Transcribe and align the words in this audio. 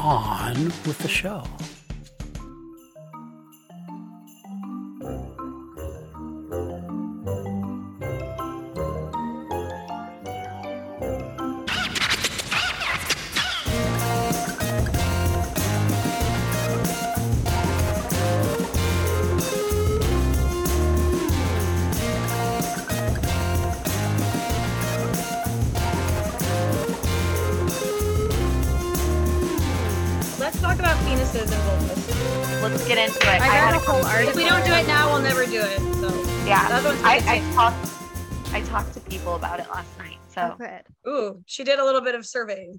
on 0.00 0.54
with 0.86 0.98
the 0.98 1.08
show. 1.08 1.44
Talk 31.32 31.46
about 31.46 31.48
penises 31.48 31.52
and 31.52 31.62
vulvas. 31.88 32.62
Let's 32.62 32.88
get 32.88 32.98
into 32.98 33.18
it. 33.18 33.26
I 33.26 33.38
got 33.38 33.46
had 33.48 33.74
a 33.74 33.78
whole 33.78 34.04
article. 34.04 34.30
If 34.30 34.36
we 34.36 34.44
don't 34.44 34.64
do 34.64 34.72
it 34.72 34.86
now, 34.86 35.12
we'll 35.12 35.22
never 35.22 35.46
do 35.46 35.60
it. 35.60 35.78
So 35.94 36.08
Yeah, 36.46 36.68
That 36.68 36.84
one's 36.84 37.00
I, 37.02 37.16
I 37.26 37.52
talked. 37.54 37.86
I 38.52 38.60
talked 38.62 38.94
to 38.94 39.00
people 39.00 39.36
about 39.36 39.60
it 39.60 39.68
last 39.70 39.96
night. 39.98 40.18
So 40.34 40.52
Oh, 40.52 40.56
good. 40.58 40.82
ooh, 41.10 41.42
she 41.46 41.64
did 41.64 41.78
a 41.78 41.84
little 41.84 42.00
bit 42.00 42.14
of 42.14 42.26
surveying. 42.26 42.78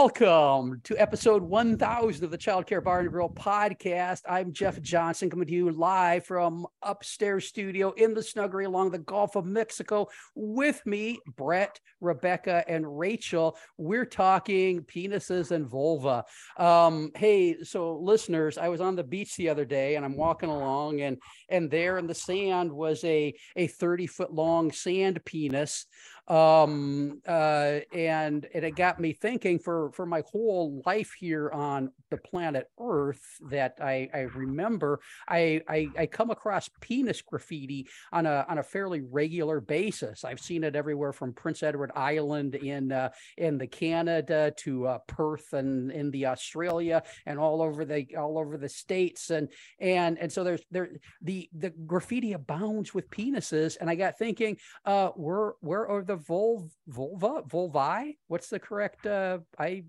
Welcome 0.00 0.80
to 0.82 0.96
episode 0.98 1.40
1000 1.40 2.24
of 2.24 2.32
the 2.32 2.36
Child 2.36 2.66
Care 2.66 2.80
Bar 2.80 2.98
and 3.00 3.10
Grill 3.10 3.28
podcast. 3.28 4.22
I'm 4.28 4.52
Jeff 4.52 4.82
Johnson 4.82 5.30
coming 5.30 5.46
to 5.46 5.52
you 5.52 5.70
live 5.70 6.26
from 6.26 6.66
upstairs 6.82 7.46
studio 7.46 7.92
in 7.92 8.14
the 8.14 8.22
snuggery 8.22 8.64
along 8.64 8.90
the 8.90 8.98
Gulf 8.98 9.36
of 9.36 9.44
Mexico. 9.44 10.08
With 10.34 10.84
me, 10.84 11.20
Brett, 11.36 11.78
Rebecca, 12.00 12.64
and 12.66 12.98
Rachel. 12.98 13.56
We're 13.76 14.04
talking 14.04 14.82
penises 14.82 15.52
and 15.52 15.68
vulva. 15.68 16.24
Um, 16.56 17.12
hey, 17.14 17.62
so 17.62 17.98
listeners, 17.98 18.58
I 18.58 18.68
was 18.68 18.80
on 18.80 18.96
the 18.96 19.04
beach 19.04 19.36
the 19.36 19.48
other 19.48 19.64
day 19.64 19.94
and 19.94 20.04
I'm 20.04 20.16
walking 20.16 20.50
along 20.50 21.02
and 21.02 21.18
and 21.50 21.70
there 21.70 21.98
in 21.98 22.08
the 22.08 22.16
sand 22.16 22.72
was 22.72 23.04
a 23.04 23.32
a 23.54 23.68
30 23.68 24.08
foot 24.08 24.32
long 24.32 24.72
sand 24.72 25.24
penis 25.24 25.86
um 26.28 27.20
uh 27.26 27.80
and 27.94 28.46
and 28.54 28.64
it 28.64 28.76
got 28.76 29.00
me 29.00 29.12
thinking 29.12 29.58
for 29.58 29.90
for 29.92 30.04
my 30.04 30.22
whole 30.30 30.82
life 30.84 31.14
here 31.18 31.50
on 31.50 31.90
the 32.10 32.18
planet 32.18 32.68
earth 32.78 33.38
that 33.50 33.76
i 33.80 34.08
i 34.12 34.20
remember 34.20 35.00
i 35.28 35.60
i, 35.68 35.88
I 35.98 36.06
come 36.06 36.30
across 36.30 36.68
penis 36.80 37.22
graffiti 37.22 37.88
on 38.12 38.26
a 38.26 38.44
on 38.48 38.58
a 38.58 38.62
fairly 38.62 39.00
regular 39.00 39.60
basis. 39.60 40.24
I've 40.24 40.40
seen 40.40 40.64
it 40.64 40.76
everywhere 40.76 41.12
from 41.12 41.32
prince 41.32 41.62
edward 41.62 41.92
island 41.94 42.54
in 42.54 42.92
uh 42.92 43.10
in 43.36 43.58
the 43.58 43.66
canada 43.66 44.52
to 44.58 44.86
uh, 44.86 44.98
perth 45.06 45.52
and 45.54 45.90
in 45.90 46.10
the 46.10 46.26
australia 46.26 47.02
and 47.26 47.38
all 47.38 47.62
over 47.62 47.84
the 47.84 48.06
all 48.16 48.38
over 48.38 48.58
the 48.58 48.68
states. 48.68 49.30
And 49.30 49.48
and 49.80 50.18
and 50.18 50.30
so 50.30 50.44
there's 50.44 50.62
there 50.70 50.90
the 51.22 51.48
the 51.54 51.70
graffiti 51.70 52.34
abounds 52.34 52.92
with 52.92 53.10
penises. 53.10 53.76
And 53.80 53.88
i 53.88 53.94
got 53.94 54.18
thinking 54.18 54.56
uh 54.84 55.08
where 55.10 55.52
where 55.60 55.86
are 55.88 56.02
the 56.02 56.17
vul 56.18 56.68
vulva 56.86 57.42
vulvi 57.46 58.16
what's 58.28 58.48
the 58.48 58.58
correct 58.58 59.06
uh 59.06 59.38
i 59.58 59.84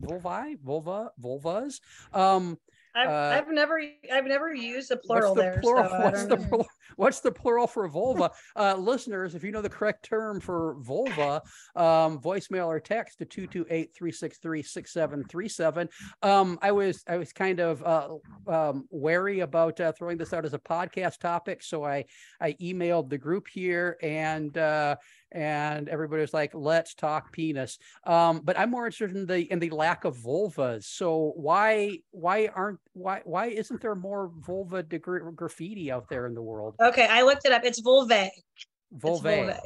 vulvi 0.00 0.56
vulva 0.62 1.10
vulvas 1.20 1.80
um 2.12 2.56
I've, 2.94 3.08
Uh, 3.08 3.34
I've 3.36 3.48
never 3.52 3.80
I've 4.12 4.26
never 4.26 4.52
used 4.52 4.90
a 4.90 4.96
plural 4.96 5.34
what's 5.34 5.36
the 5.36 5.42
there. 5.52 5.60
plural 5.60 5.88
so 5.88 5.98
what's 6.00 6.24
the 6.24 6.36
plural, 6.36 6.66
what's 6.96 7.20
the 7.20 7.30
plural 7.30 7.66
for 7.68 7.86
vulva 7.86 8.32
uh 8.56 8.74
listeners 8.76 9.36
if 9.36 9.44
you 9.44 9.52
know 9.52 9.62
the 9.62 9.68
correct 9.68 10.04
term 10.04 10.40
for 10.40 10.74
vulva 10.80 11.40
um 11.76 12.18
voicemail 12.18 12.66
or 12.66 12.80
text 12.80 13.18
to 13.18 13.26
228-363-6737 13.26 15.88
um 16.22 16.58
i 16.62 16.72
was 16.72 17.02
i 17.08 17.16
was 17.16 17.32
kind 17.32 17.60
of 17.60 17.82
uh 17.84 18.08
um 18.46 18.86
wary 18.90 19.40
about 19.40 19.80
uh, 19.80 19.92
throwing 19.92 20.18
this 20.18 20.32
out 20.32 20.44
as 20.44 20.54
a 20.54 20.58
podcast 20.58 21.18
topic 21.18 21.62
so 21.62 21.84
i 21.84 22.04
i 22.40 22.52
emailed 22.54 23.08
the 23.08 23.18
group 23.18 23.46
here 23.48 23.96
and 24.02 24.56
uh 24.58 24.96
and 25.32 25.88
everybody 25.88 26.22
was 26.22 26.32
like 26.32 26.54
let's 26.54 26.94
talk 26.94 27.30
penis 27.32 27.78
um 28.04 28.40
but 28.42 28.58
i'm 28.58 28.70
more 28.70 28.86
interested 28.86 29.14
in 29.14 29.26
the 29.26 29.40
in 29.52 29.58
the 29.58 29.68
lack 29.70 30.04
of 30.04 30.16
vulvas 30.16 30.84
so 30.84 31.32
why 31.36 31.98
why 32.12 32.48
aren't 32.54 32.80
why 32.94 33.20
why 33.24 33.46
isn't 33.46 33.80
there 33.82 33.94
more 33.94 34.30
vulva 34.38 34.82
degra- 34.82 35.34
graffiti 35.34 35.92
out 35.92 36.08
there 36.08 36.26
in 36.26 36.34
the 36.34 36.42
world 36.42 36.76
Okay, 36.80 37.06
I 37.08 37.22
looked 37.22 37.44
it 37.44 37.52
up. 37.52 37.64
It's 37.64 37.80
vulvae. 37.80 38.30
It's 38.34 38.66
vulvae 38.92 39.36
vulvae. 39.36 39.58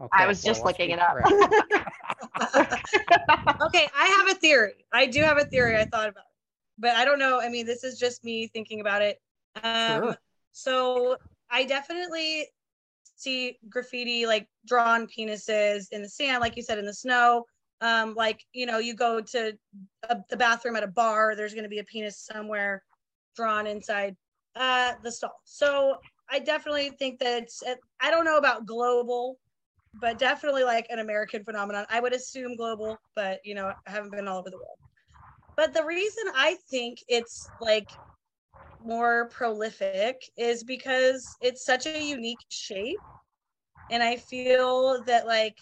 Okay, 0.00 0.08
I 0.12 0.26
was 0.26 0.42
just 0.42 0.60
well, 0.60 0.66
let's 0.66 0.78
looking 0.78 0.96
be 0.96 1.00
it 1.00 1.00
up. 1.00 1.16
okay, 3.62 3.88
I 3.96 4.06
have 4.18 4.28
a 4.28 4.34
theory. 4.38 4.86
I 4.92 5.06
do 5.06 5.22
have 5.22 5.38
a 5.38 5.44
theory. 5.44 5.76
I 5.76 5.84
thought 5.84 6.08
about 6.08 6.20
it, 6.20 6.36
but 6.78 6.96
I 6.96 7.04
don't 7.04 7.18
know. 7.18 7.40
I 7.40 7.48
mean, 7.48 7.66
this 7.66 7.82
is 7.84 7.98
just 7.98 8.24
me 8.24 8.46
thinking 8.46 8.80
about 8.80 9.02
it. 9.02 9.20
Um, 9.62 9.86
Sure. 9.86 10.16
So 10.52 11.16
I 11.50 11.64
definitely 11.64 12.48
see 13.18 13.58
graffiti 13.68 14.26
like 14.26 14.48
drawn 14.66 15.06
penises 15.06 15.86
in 15.92 16.02
the 16.02 16.08
sand, 16.08 16.40
like 16.40 16.56
you 16.56 16.62
said, 16.62 16.78
in 16.78 16.86
the 16.86 16.94
snow. 16.94 17.44
Um, 17.80 18.14
like 18.14 18.44
you 18.52 18.66
know, 18.66 18.78
you 18.78 18.94
go 18.94 19.20
to 19.20 19.52
a, 20.08 20.16
the 20.30 20.36
bathroom 20.36 20.76
at 20.76 20.82
a 20.82 20.88
bar, 20.88 21.36
there's 21.36 21.54
going 21.54 21.64
to 21.64 21.68
be 21.68 21.78
a 21.78 21.84
penis 21.84 22.18
somewhere 22.18 22.82
drawn 23.36 23.66
inside 23.66 24.16
uh, 24.56 24.94
the 25.02 25.12
stall. 25.12 25.40
So 25.44 25.96
I 26.30 26.38
definitely 26.40 26.90
think 26.90 27.20
that 27.20 27.42
it's. 27.44 27.62
I 28.00 28.10
don't 28.10 28.24
know 28.24 28.38
about 28.38 28.66
global 28.66 29.38
but 29.94 30.18
definitely 30.18 30.64
like 30.64 30.86
an 30.90 30.98
American 30.98 31.44
phenomenon. 31.44 31.86
I 31.90 32.00
would 32.00 32.12
assume 32.12 32.56
global, 32.56 33.00
but 33.16 33.40
you 33.44 33.54
know, 33.54 33.72
I 33.86 33.90
haven't 33.90 34.12
been 34.12 34.28
all 34.28 34.38
over 34.38 34.50
the 34.50 34.56
world. 34.56 34.78
But 35.56 35.74
the 35.74 35.84
reason 35.84 36.24
I 36.34 36.56
think 36.70 36.98
it's 37.08 37.50
like 37.60 37.88
more 38.80 39.28
prolific 39.30 40.22
is 40.36 40.64
because 40.64 41.36
it's 41.40 41.64
such 41.64 41.86
a 41.86 42.02
unique 42.02 42.44
shape. 42.50 43.00
And 43.90 44.02
I 44.02 44.16
feel 44.16 45.02
that 45.04 45.26
like 45.26 45.58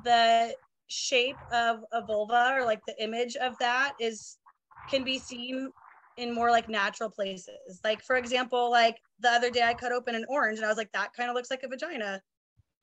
the 0.00 0.56
shape 0.88 1.40
of 1.52 1.84
a 1.92 2.04
vulva 2.04 2.52
or 2.56 2.64
like 2.64 2.84
the 2.86 3.02
image 3.02 3.36
of 3.36 3.58
that 3.58 3.94
is 3.98 4.38
can 4.88 5.04
be 5.04 5.18
seen 5.18 5.72
in 6.16 6.34
more 6.34 6.50
like 6.50 6.68
natural 6.68 7.10
places. 7.10 7.80
Like 7.84 8.02
for 8.02 8.16
example, 8.16 8.70
like 8.70 8.96
the 9.20 9.30
other 9.30 9.50
day 9.50 9.62
I 9.62 9.74
cut 9.74 9.92
open 9.92 10.14
an 10.14 10.26
orange 10.28 10.58
and 10.58 10.66
I 10.66 10.68
was 10.68 10.78
like, 10.78 10.92
that 10.92 11.12
kind 11.16 11.30
of 11.30 11.34
looks 11.36 11.50
like 11.50 11.62
a 11.62 11.68
vagina 11.68 12.22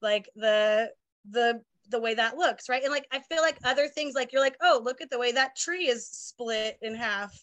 like 0.01 0.29
the 0.35 0.91
the 1.29 1.61
the 1.89 1.99
way 1.99 2.13
that 2.13 2.37
looks 2.37 2.69
right 2.69 2.83
and 2.83 2.91
like 2.91 3.05
i 3.11 3.19
feel 3.19 3.41
like 3.41 3.57
other 3.63 3.87
things 3.87 4.13
like 4.15 4.31
you're 4.31 4.41
like 4.41 4.55
oh 4.61 4.81
look 4.83 5.01
at 5.01 5.09
the 5.09 5.19
way 5.19 5.31
that 5.31 5.55
tree 5.55 5.87
is 5.87 6.07
split 6.07 6.77
in 6.81 6.95
half 6.95 7.33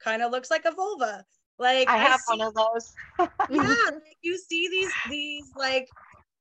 kind 0.00 0.22
of 0.22 0.30
looks 0.30 0.50
like 0.50 0.64
a 0.64 0.72
vulva 0.72 1.24
like 1.58 1.88
I 1.88 1.98
have 1.98 2.20
see- 2.20 2.38
one 2.38 2.46
of 2.48 2.54
those. 2.54 2.94
yeah 3.48 3.90
you 4.22 4.38
see 4.38 4.68
these 4.68 4.96
these 5.04 5.52
like 5.56 5.88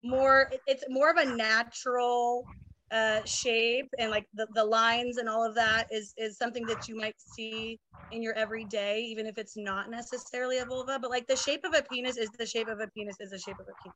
more 0.04 0.52
it's 0.68 0.84
more 0.90 1.10
of 1.10 1.18
a 1.18 1.26
natural 1.26 2.48
uh 2.92 3.22
shape 3.26 3.90
and 4.00 4.12
like 4.12 4.26
the, 4.34 4.48
the 4.54 4.64
lines 4.66 5.18
and 5.18 5.30
all 5.30 5.46
of 5.48 5.56
that 5.56 5.88
is 5.92 6.14
is 6.18 6.38
something 6.38 6.66
that 6.66 6.88
you 6.88 6.96
might 6.98 7.16
see 7.20 7.80
in 8.12 8.22
your 8.22 8.34
everyday 8.34 9.00
even 9.02 9.26
if 9.26 9.38
it's 9.38 9.58
not 9.58 9.90
necessarily 9.90 10.60
a 10.60 10.66
vulva 10.66 11.00
but 11.02 11.10
like 11.12 11.28
the 11.28 11.36
shape 11.36 11.62
of 11.64 11.74
a 11.74 11.84
penis 11.84 12.18
is 12.18 12.32
the 12.32 12.46
shape 12.46 12.68
of 12.68 12.80
a 12.80 12.88
penis 12.90 13.18
is 13.20 13.30
the 13.32 13.40
shape 13.40 13.60
of 13.60 13.68
a 13.70 13.76
penis 13.82 13.96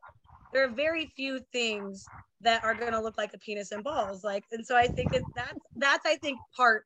there 0.53 0.63
are 0.65 0.73
very 0.73 1.11
few 1.15 1.39
things 1.51 2.09
that 2.41 2.63
are 2.63 2.75
going 2.75 2.91
to 2.91 3.01
look 3.01 3.17
like 3.17 3.33
a 3.33 3.39
penis 3.39 3.71
and 3.71 3.83
balls 3.83 4.23
like 4.23 4.43
and 4.51 4.65
so 4.65 4.75
i 4.75 4.87
think 4.87 5.13
it, 5.13 5.23
that's 5.35 5.59
that's 5.75 6.05
i 6.05 6.15
think 6.17 6.41
part 6.55 6.85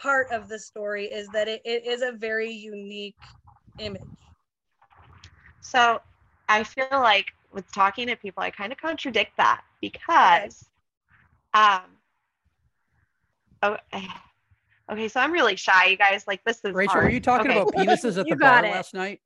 part 0.00 0.26
of 0.32 0.48
the 0.48 0.58
story 0.58 1.06
is 1.06 1.30
that 1.30 1.48
it, 1.48 1.62
it 1.64 1.86
is 1.86 2.02
a 2.02 2.12
very 2.12 2.50
unique 2.50 3.16
image 3.78 4.02
So 5.60 6.00
I 6.48 6.62
feel 6.64 6.86
like 6.92 7.32
with 7.52 7.70
talking 7.72 8.06
to 8.08 8.16
people, 8.16 8.42
I 8.42 8.50
kind 8.50 8.72
of 8.72 8.78
contradict 8.78 9.36
that 9.36 9.62
because, 9.80 10.68
um, 11.54 11.82
oh, 13.62 13.76
okay, 14.92 15.08
so 15.08 15.20
I'm 15.20 15.32
really 15.32 15.56
shy, 15.56 15.86
you 15.86 15.96
guys. 15.96 16.24
Like 16.26 16.44
this 16.44 16.60
is 16.64 16.74
Rachel, 16.74 16.94
hard. 16.94 17.04
were 17.04 17.10
you 17.10 17.20
talking 17.20 17.50
Okay. 17.50 17.60
about 17.60 17.72
penises 17.72 18.18
at 18.18 18.26
the 18.28 18.36
bar 18.36 18.64
it. 18.64 18.70
last 18.70 18.94
night? 18.94 19.20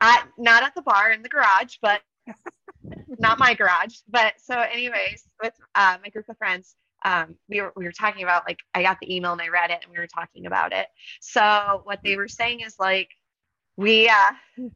At, 0.00 0.26
not 0.36 0.62
at 0.64 0.74
the 0.74 0.82
bar 0.82 1.12
in 1.12 1.22
the 1.22 1.28
garage, 1.28 1.76
but 1.80 2.02
not 3.18 3.38
my 3.38 3.54
garage. 3.54 3.96
But 4.08 4.34
so, 4.38 4.58
anyways, 4.58 5.26
with 5.42 5.54
uh, 5.74 5.96
my 6.02 6.08
group 6.10 6.28
of 6.28 6.36
friends, 6.38 6.76
um, 7.04 7.34
we 7.48 7.60
were 7.60 7.72
we 7.76 7.84
were 7.84 7.92
talking 7.92 8.22
about 8.22 8.44
like 8.46 8.58
I 8.74 8.82
got 8.82 8.98
the 9.00 9.14
email 9.14 9.32
and 9.32 9.40
I 9.40 9.48
read 9.48 9.70
it 9.70 9.80
and 9.82 9.92
we 9.92 9.98
were 9.98 10.06
talking 10.06 10.46
about 10.46 10.72
it. 10.72 10.86
So 11.20 11.82
what 11.84 12.00
they 12.04 12.16
were 12.16 12.28
saying 12.28 12.60
is 12.60 12.76
like 12.78 13.08
we 13.76 14.08
uh 14.08 14.68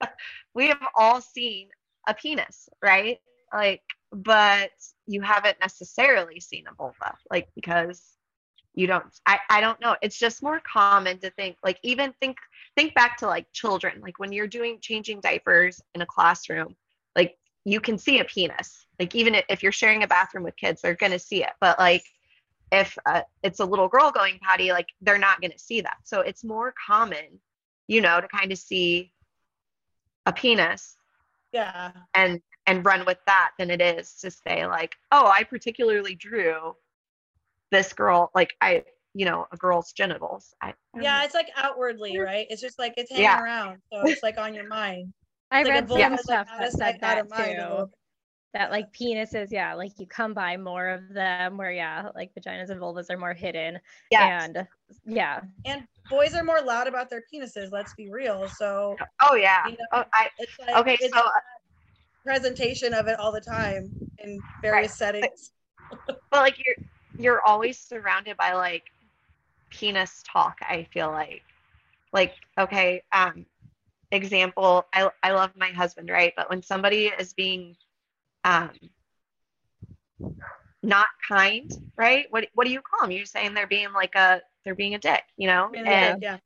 we 0.54 0.68
have 0.68 0.86
all 0.94 1.20
seen 1.20 1.68
a 2.08 2.14
penis, 2.14 2.68
right? 2.82 3.18
Like, 3.52 3.82
but 4.12 4.70
you 5.06 5.20
haven't 5.22 5.58
necessarily 5.60 6.40
seen 6.40 6.64
a 6.70 6.74
vulva, 6.74 7.16
like 7.30 7.48
because 7.54 8.02
you 8.74 8.86
don't 8.86 9.04
I, 9.26 9.38
I 9.48 9.60
don't 9.60 9.80
know. 9.80 9.96
It's 10.02 10.18
just 10.18 10.42
more 10.42 10.60
common 10.60 11.18
to 11.20 11.30
think 11.30 11.56
like 11.62 11.78
even 11.82 12.12
think 12.20 12.36
think 12.76 12.94
back 12.94 13.18
to 13.18 13.26
like 13.26 13.46
children, 13.52 14.00
like 14.00 14.18
when 14.18 14.32
you're 14.32 14.46
doing 14.46 14.78
changing 14.80 15.20
diapers 15.20 15.80
in 15.94 16.02
a 16.02 16.06
classroom, 16.06 16.76
like 17.16 17.36
you 17.64 17.80
can 17.80 17.98
see 17.98 18.20
a 18.20 18.24
penis. 18.24 18.86
Like 18.98 19.14
even 19.14 19.36
if 19.48 19.62
you're 19.62 19.72
sharing 19.72 20.02
a 20.02 20.08
bathroom 20.08 20.44
with 20.44 20.56
kids, 20.56 20.82
they're 20.82 20.94
gonna 20.94 21.18
see 21.18 21.42
it. 21.42 21.52
But 21.60 21.78
like 21.78 22.04
if 22.72 22.96
uh, 23.06 23.22
it's 23.42 23.60
a 23.60 23.64
little 23.64 23.88
girl 23.88 24.12
going 24.12 24.38
potty, 24.38 24.70
like 24.70 24.86
they're 25.00 25.18
not 25.18 25.40
gonna 25.40 25.58
see 25.58 25.80
that. 25.80 25.98
So 26.04 26.20
it's 26.20 26.44
more 26.44 26.72
common, 26.86 27.40
you 27.90 28.00
know, 28.00 28.20
to 28.20 28.28
kind 28.28 28.52
of 28.52 28.58
see 28.58 29.12
a 30.24 30.32
penis. 30.32 30.96
Yeah. 31.52 31.90
And 32.14 32.40
and 32.66 32.84
run 32.84 33.04
with 33.04 33.18
that 33.26 33.50
than 33.58 33.68
it 33.68 33.82
is 33.82 34.14
to 34.20 34.30
say 34.30 34.64
like, 34.66 34.94
oh, 35.10 35.26
I 35.26 35.42
particularly 35.42 36.14
drew 36.14 36.76
this 37.72 37.92
girl, 37.92 38.30
like 38.32 38.54
I, 38.60 38.84
you 39.12 39.24
know, 39.24 39.46
a 39.50 39.56
girl's 39.56 39.92
genitals. 39.92 40.54
I, 40.62 40.68
I 40.94 41.02
Yeah, 41.02 41.18
know. 41.18 41.24
it's 41.24 41.34
like 41.34 41.48
outwardly, 41.56 42.16
right? 42.18 42.46
It's 42.48 42.62
just 42.62 42.78
like 42.78 42.94
it's 42.96 43.10
hanging 43.10 43.24
Yeah. 43.24 43.40
around. 43.40 43.78
So 43.92 44.02
it's 44.06 44.22
like 44.22 44.38
on 44.38 44.54
your 44.54 44.68
mind. 44.68 45.12
I 45.50 45.62
It's 45.62 45.70
like 45.70 45.82
a 45.82 45.86
read 45.86 45.88
vulva 45.88 46.02
some 46.02 46.12
is, 46.12 46.28
like, 46.28 46.46
stuff 46.46 46.48
out 46.52 46.60
that 46.60 46.66
of 46.68 46.72
said 46.74 46.98
that 47.00 47.18
of 47.18 47.28
mind 47.30 47.58
a 47.58 47.80
too. 47.80 47.90
That 48.52 48.70
like 48.70 48.92
penises, 48.92 49.48
yeah, 49.50 49.74
like 49.74 49.98
you 49.98 50.06
come 50.06 50.32
by 50.32 50.56
more 50.56 50.88
of 50.88 51.08
them 51.08 51.56
where 51.56 51.72
yeah, 51.72 52.10
like 52.14 52.30
vaginas 52.34 52.70
and 52.70 52.80
vulvas 52.80 53.10
are 53.10 53.18
more 53.18 53.34
hidden. 53.34 53.80
Yeah, 54.12 54.44
And 54.44 54.66
yeah. 55.06 55.40
And 55.64 55.82
boys 56.10 56.34
are 56.34 56.44
more 56.44 56.60
loud 56.60 56.88
about 56.88 57.08
their 57.08 57.22
penises, 57.32 57.70
let's 57.72 57.94
be 57.94 58.10
real. 58.10 58.46
So 58.48 58.96
oh 59.22 59.34
yeah. 59.34 59.66
you 59.66 59.72
know, 59.72 59.86
Oh, 59.92 60.04
I 60.12 60.28
it's 60.38 60.58
like 60.58 60.76
okay. 60.76 60.98
So 61.12 61.22
presentation 62.24 62.92
of 62.92 63.06
it 63.06 63.18
all 63.18 63.32
the 63.32 63.40
time 63.40 63.90
in 64.18 64.40
various 64.62 64.96
settings. 64.96 65.52
but 66.08 66.20
like 66.32 66.56
you're 66.58 66.76
you're 67.18 67.40
always 67.46 67.78
surrounded 67.78 68.36
by 68.36 68.52
like 68.52 68.84
penis 69.70 70.22
talk 70.30 70.56
i 70.62 70.86
feel 70.92 71.10
like 71.10 71.42
like 72.12 72.34
okay 72.58 73.02
um 73.12 73.44
example 74.12 74.86
i 74.92 75.08
i 75.22 75.32
love 75.32 75.50
my 75.56 75.70
husband 75.70 76.08
right 76.08 76.32
but 76.36 76.50
when 76.50 76.62
somebody 76.62 77.06
is 77.06 77.32
being 77.32 77.74
um 78.44 78.70
not 80.82 81.06
kind 81.28 81.70
right 81.96 82.26
what 82.30 82.46
what 82.54 82.66
do 82.66 82.72
you 82.72 82.80
call 82.80 83.06
them 83.06 83.10
you're 83.10 83.24
saying 83.24 83.54
they're 83.54 83.66
being 83.66 83.92
like 83.92 84.14
a 84.14 84.40
they're 84.64 84.74
being 84.74 84.94
a 84.94 84.98
dick 84.98 85.22
you 85.36 85.46
know 85.46 85.70
And, 85.74 85.86
and 85.86 86.22
yeah. 86.22 86.38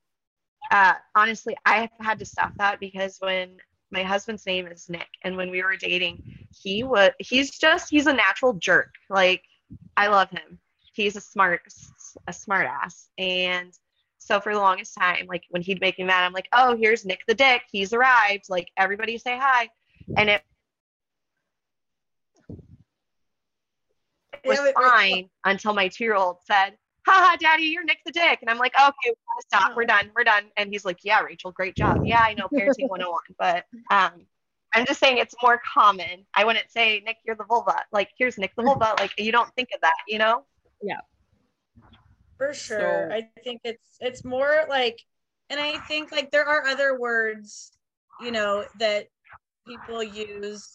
uh, 0.70 0.94
honestly, 1.14 1.56
I 1.64 1.76
have 1.82 1.90
had 2.00 2.18
to 2.20 2.24
stop 2.24 2.52
that 2.58 2.80
because 2.80 3.16
when 3.20 3.56
my 3.90 4.02
husband's 4.02 4.46
name 4.46 4.66
is 4.66 4.88
Nick, 4.88 5.08
and 5.22 5.36
when 5.36 5.50
we 5.50 5.62
were 5.62 5.76
dating, 5.76 6.22
he 6.62 6.82
was 6.82 7.10
he's 7.18 7.58
just 7.58 7.90
he's 7.90 8.06
a 8.06 8.12
natural 8.12 8.54
jerk. 8.54 8.92
Like 9.10 9.42
I 9.96 10.08
love 10.08 10.30
him. 10.30 10.58
He's 10.94 11.16
a 11.16 11.20
smart 11.20 11.62
a 12.26 12.32
smart 12.32 12.66
ass, 12.66 13.08
and 13.18 13.72
so 14.18 14.40
for 14.40 14.52
the 14.54 14.60
longest 14.60 14.94
time, 14.98 15.26
like 15.28 15.44
when 15.50 15.62
he'd 15.62 15.80
make 15.80 15.98
me 15.98 16.04
mad, 16.04 16.24
I'm 16.24 16.32
like, 16.32 16.48
oh, 16.52 16.76
here's 16.76 17.04
Nick 17.04 17.20
the 17.28 17.34
Dick. 17.34 17.62
He's 17.70 17.92
arrived. 17.92 18.46
Like 18.48 18.68
everybody 18.76 19.18
say 19.18 19.38
hi, 19.38 19.68
and 20.16 20.30
it 20.30 20.42
was 24.44 24.58
Yeah, 24.58 24.72
fine 24.74 25.28
until 25.44 25.74
my 25.74 25.88
two 25.88 26.04
year 26.04 26.14
old 26.14 26.38
said, 26.44 26.76
haha, 27.06 27.36
daddy, 27.36 27.64
you're 27.64 27.84
Nick 27.84 27.98
the 28.06 28.12
Dick. 28.12 28.38
And 28.40 28.50
I'm 28.50 28.58
like, 28.58 28.74
okay, 28.74 28.94
we 29.06 29.10
gotta 29.12 29.46
stop. 29.64 29.76
We're 29.76 29.84
done. 29.84 30.10
We're 30.16 30.24
done. 30.24 30.44
And 30.56 30.70
he's 30.72 30.84
like, 30.84 30.98
yeah, 31.04 31.20
Rachel, 31.20 31.52
great 31.52 31.76
job. 31.76 32.02
Yeah, 32.04 32.20
I 32.20 32.34
know 32.34 32.48
parenting 32.52 32.88
101. 32.88 33.20
But 33.38 33.64
um, 33.90 34.12
I'm 34.74 34.86
just 34.86 35.00
saying 35.00 35.18
it's 35.18 35.34
more 35.42 35.60
common. 35.72 36.26
I 36.34 36.44
wouldn't 36.44 36.70
say, 36.70 37.02
Nick, 37.04 37.18
you're 37.24 37.36
the 37.36 37.44
vulva. 37.44 37.76
Like, 37.92 38.10
here's 38.18 38.38
Nick 38.38 38.52
the 38.56 38.62
vulva. 38.62 38.94
Like, 38.98 39.12
you 39.18 39.32
don't 39.32 39.52
think 39.54 39.68
of 39.74 39.80
that, 39.82 39.94
you 40.08 40.18
know? 40.18 40.44
Yeah. 40.82 41.00
For 42.36 42.52
sure 42.52 43.08
So- 43.10 43.14
i 43.14 43.28
think 43.44 43.60
it's 43.64 43.96
it's 44.00 44.24
more 44.24 44.64
like 44.68 45.00
and 45.50 45.60
i 45.60 45.78
think 45.86 46.10
like 46.10 46.32
there 46.32 46.44
are 46.44 46.66
other 46.66 46.98
words 46.98 47.70
you 48.20 48.32
know 48.32 48.64
that 48.80 49.06
people 49.66 50.02
use 50.02 50.74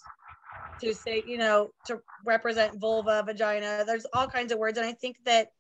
to 0.79 0.93
say 0.95 1.21
you 1.27 1.37
know 1.37 1.69
to 1.85 1.99
represent 2.25 2.79
vulva 2.79 3.23
vagina 3.25 3.83
there's 3.85 4.05
all 4.13 4.25
kinds 4.25 4.53
of 4.53 4.57
words 4.57 4.77
and 4.77 4.87
i 4.87 4.93
think 4.93 5.17
that 5.25 5.51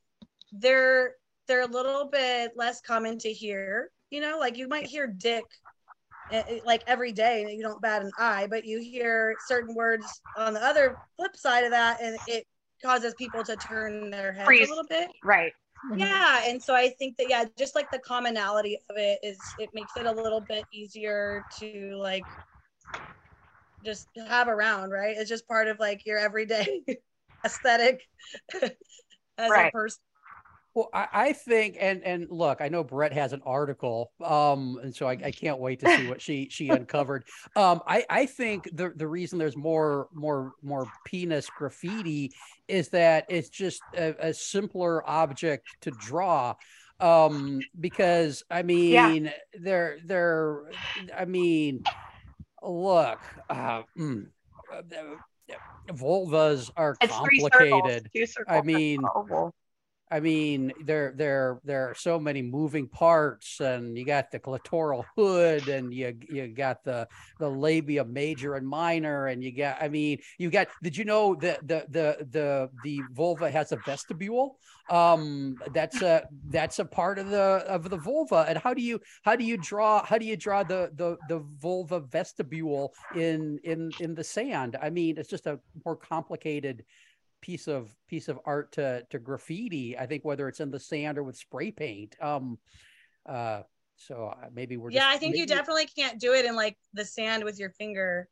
they're 0.51 1.13
they're 1.47 1.61
a 1.63 1.67
little 1.67 2.05
bit 2.11 2.51
less 2.55 2.81
common 2.81 3.17
to 3.19 3.31
hear 3.31 3.89
you 4.09 4.21
know 4.21 4.37
like 4.39 4.57
you 4.57 4.67
might 4.67 4.85
hear 4.85 5.07
dick 5.07 5.45
eh, 6.29 6.43
eh, 6.47 6.59
like 6.65 6.83
every 6.87 7.11
day 7.11 7.41
and 7.41 7.51
you 7.51 7.61
don't 7.63 7.81
bat 7.81 8.01
an 8.01 8.11
eye 8.17 8.47
but 8.49 8.65
you 8.65 8.79
hear 8.79 9.35
certain 9.39 9.75
words 9.75 10.21
on 10.35 10.53
the 10.53 10.63
other 10.63 10.97
flip 11.17 11.35
side 11.35 11.63
of 11.63 11.71
that 11.71 12.01
and 12.01 12.19
it 12.27 12.45
causes 12.83 13.13
people 13.15 13.43
to 13.43 13.57
turn 13.57 14.09
their 14.09 14.31
heads 14.31 14.47
Freeze. 14.47 14.67
a 14.67 14.69
little 14.69 14.85
bit 14.89 15.09
Right. 15.23 15.51
yeah 15.95 16.43
and 16.47 16.61
so 16.61 16.75
i 16.75 16.89
think 16.99 17.17
that 17.17 17.27
yeah 17.27 17.45
just 17.57 17.75
like 17.75 17.89
the 17.91 17.99
commonality 17.99 18.77
of 18.89 18.97
it 18.97 19.19
is 19.23 19.55
it 19.57 19.69
makes 19.73 19.95
it 19.95 20.05
a 20.05 20.11
little 20.11 20.41
bit 20.41 20.67
easier 20.71 21.45
to 21.49 21.95
like 21.97 22.27
just 23.83 24.09
have 24.27 24.47
around 24.47 24.91
right 24.91 25.15
it's 25.17 25.29
just 25.29 25.47
part 25.47 25.67
of 25.67 25.79
like 25.79 26.05
your 26.05 26.17
everyday 26.17 26.81
aesthetic 27.45 28.01
as 29.37 29.51
Right. 29.51 29.67
a 29.67 29.71
person 29.71 29.99
Well, 30.79 30.89
I, 30.93 31.07
I 31.11 31.33
think, 31.33 31.75
and 31.77 32.01
and 32.05 32.27
look, 32.29 32.61
I 32.61 32.69
know 32.69 32.85
Brett 32.85 33.11
has 33.11 33.33
an 33.33 33.41
article, 33.45 34.13
um, 34.23 34.79
and 34.81 34.95
so 34.95 35.09
I, 35.09 35.11
I 35.11 35.31
can't 35.31 35.59
wait 35.59 35.81
to 35.81 35.93
see 35.97 36.07
what 36.07 36.21
she 36.21 36.47
she 36.49 36.69
uncovered. 36.69 37.25
Um, 37.57 37.81
I 37.85 38.05
I 38.09 38.25
think 38.25 38.69
the 38.71 38.93
the 38.95 39.05
reason 39.05 39.39
there's 39.39 39.57
more 39.57 40.07
more 40.13 40.53
more 40.63 40.89
penis 41.03 41.49
graffiti 41.49 42.31
is 42.69 42.87
that 42.89 43.25
it's 43.27 43.49
just 43.49 43.81
a, 43.93 44.29
a 44.29 44.33
simpler 44.33 45.05
object 45.05 45.67
to 45.81 45.91
draw, 45.91 46.55
um, 47.01 47.59
because 47.77 48.45
I 48.49 48.63
mean 48.63 49.25
yeah. 49.25 49.31
they're 49.59 49.97
they're 50.05 50.71
I 51.13 51.25
mean, 51.25 51.83
look, 52.63 53.19
uh, 53.49 53.81
mm, 53.97 54.27
uh, 54.73 54.81
vulvas 55.89 56.71
are 56.77 56.95
It's 57.01 57.11
complicated. 57.11 58.09
Circles. 58.15 58.45
I 58.47 58.61
mean. 58.61 59.01
I 60.11 60.19
mean, 60.19 60.73
there 60.83 61.13
there 61.15 61.59
there 61.63 61.89
are 61.89 61.93
so 61.93 62.19
many 62.19 62.41
moving 62.41 62.87
parts, 62.87 63.59
and 63.59 63.97
you 63.97 64.05
got 64.05 64.31
the 64.31 64.39
clitoral 64.39 65.05
hood, 65.15 65.67
and 65.67 65.93
you 65.93 66.17
you 66.29 66.47
got 66.47 66.83
the 66.83 67.07
the 67.37 67.47
labia 67.47 68.03
major 68.05 68.55
and 68.55 68.67
minor, 68.67 69.27
and 69.27 69.43
you 69.43 69.55
got. 69.55 69.81
I 69.81 69.87
mean, 69.87 70.19
you 70.39 70.49
got. 70.49 70.67
Did 70.81 70.97
you 70.97 71.05
know 71.05 71.35
that 71.35 71.67
the 71.67 71.85
the 71.89 72.25
the 72.31 72.69
the 72.83 73.01
vulva 73.13 73.51
has 73.51 73.71
a 73.71 73.77
vestibule? 73.85 74.57
Um, 74.89 75.57
that's 75.71 76.01
a 76.01 76.27
that's 76.47 76.79
a 76.79 76.85
part 76.85 77.19
of 77.19 77.29
the 77.29 77.63
of 77.67 77.89
the 77.89 77.97
vulva. 77.97 78.45
And 78.47 78.57
how 78.57 78.73
do 78.73 78.81
you 78.81 78.99
how 79.23 79.35
do 79.35 79.43
you 79.43 79.57
draw 79.57 80.03
how 80.03 80.17
do 80.17 80.25
you 80.25 80.35
draw 80.35 80.63
the 80.63 80.89
the 80.95 81.17
the 81.27 81.45
vulva 81.61 81.99
vestibule 81.99 82.93
in 83.15 83.59
in 83.63 83.91
in 83.99 84.15
the 84.15 84.23
sand? 84.23 84.75
I 84.81 84.89
mean, 84.89 85.19
it's 85.19 85.29
just 85.29 85.45
a 85.45 85.59
more 85.85 85.95
complicated 85.95 86.83
piece 87.41 87.67
of 87.67 87.95
piece 88.07 88.27
of 88.27 88.39
art 88.45 88.71
to 88.73 89.03
to 89.09 89.19
graffiti 89.19 89.97
i 89.97 90.05
think 90.05 90.25
whether 90.25 90.47
it's 90.47 90.59
in 90.59 90.71
the 90.71 90.79
sand 90.79 91.17
or 91.17 91.23
with 91.23 91.37
spray 91.37 91.71
paint 91.71 92.15
um 92.21 92.57
uh 93.25 93.61
so 93.95 94.33
uh, 94.41 94.47
maybe 94.53 94.77
we're 94.77 94.91
yeah 94.91 95.01
just, 95.01 95.15
i 95.15 95.17
think 95.17 95.35
you 95.35 95.45
definitely 95.45 95.85
can't 95.85 96.19
do 96.19 96.33
it 96.33 96.45
in 96.45 96.55
like 96.55 96.77
the 96.93 97.03
sand 97.05 97.43
with 97.43 97.59
your 97.59 97.69
finger 97.71 98.27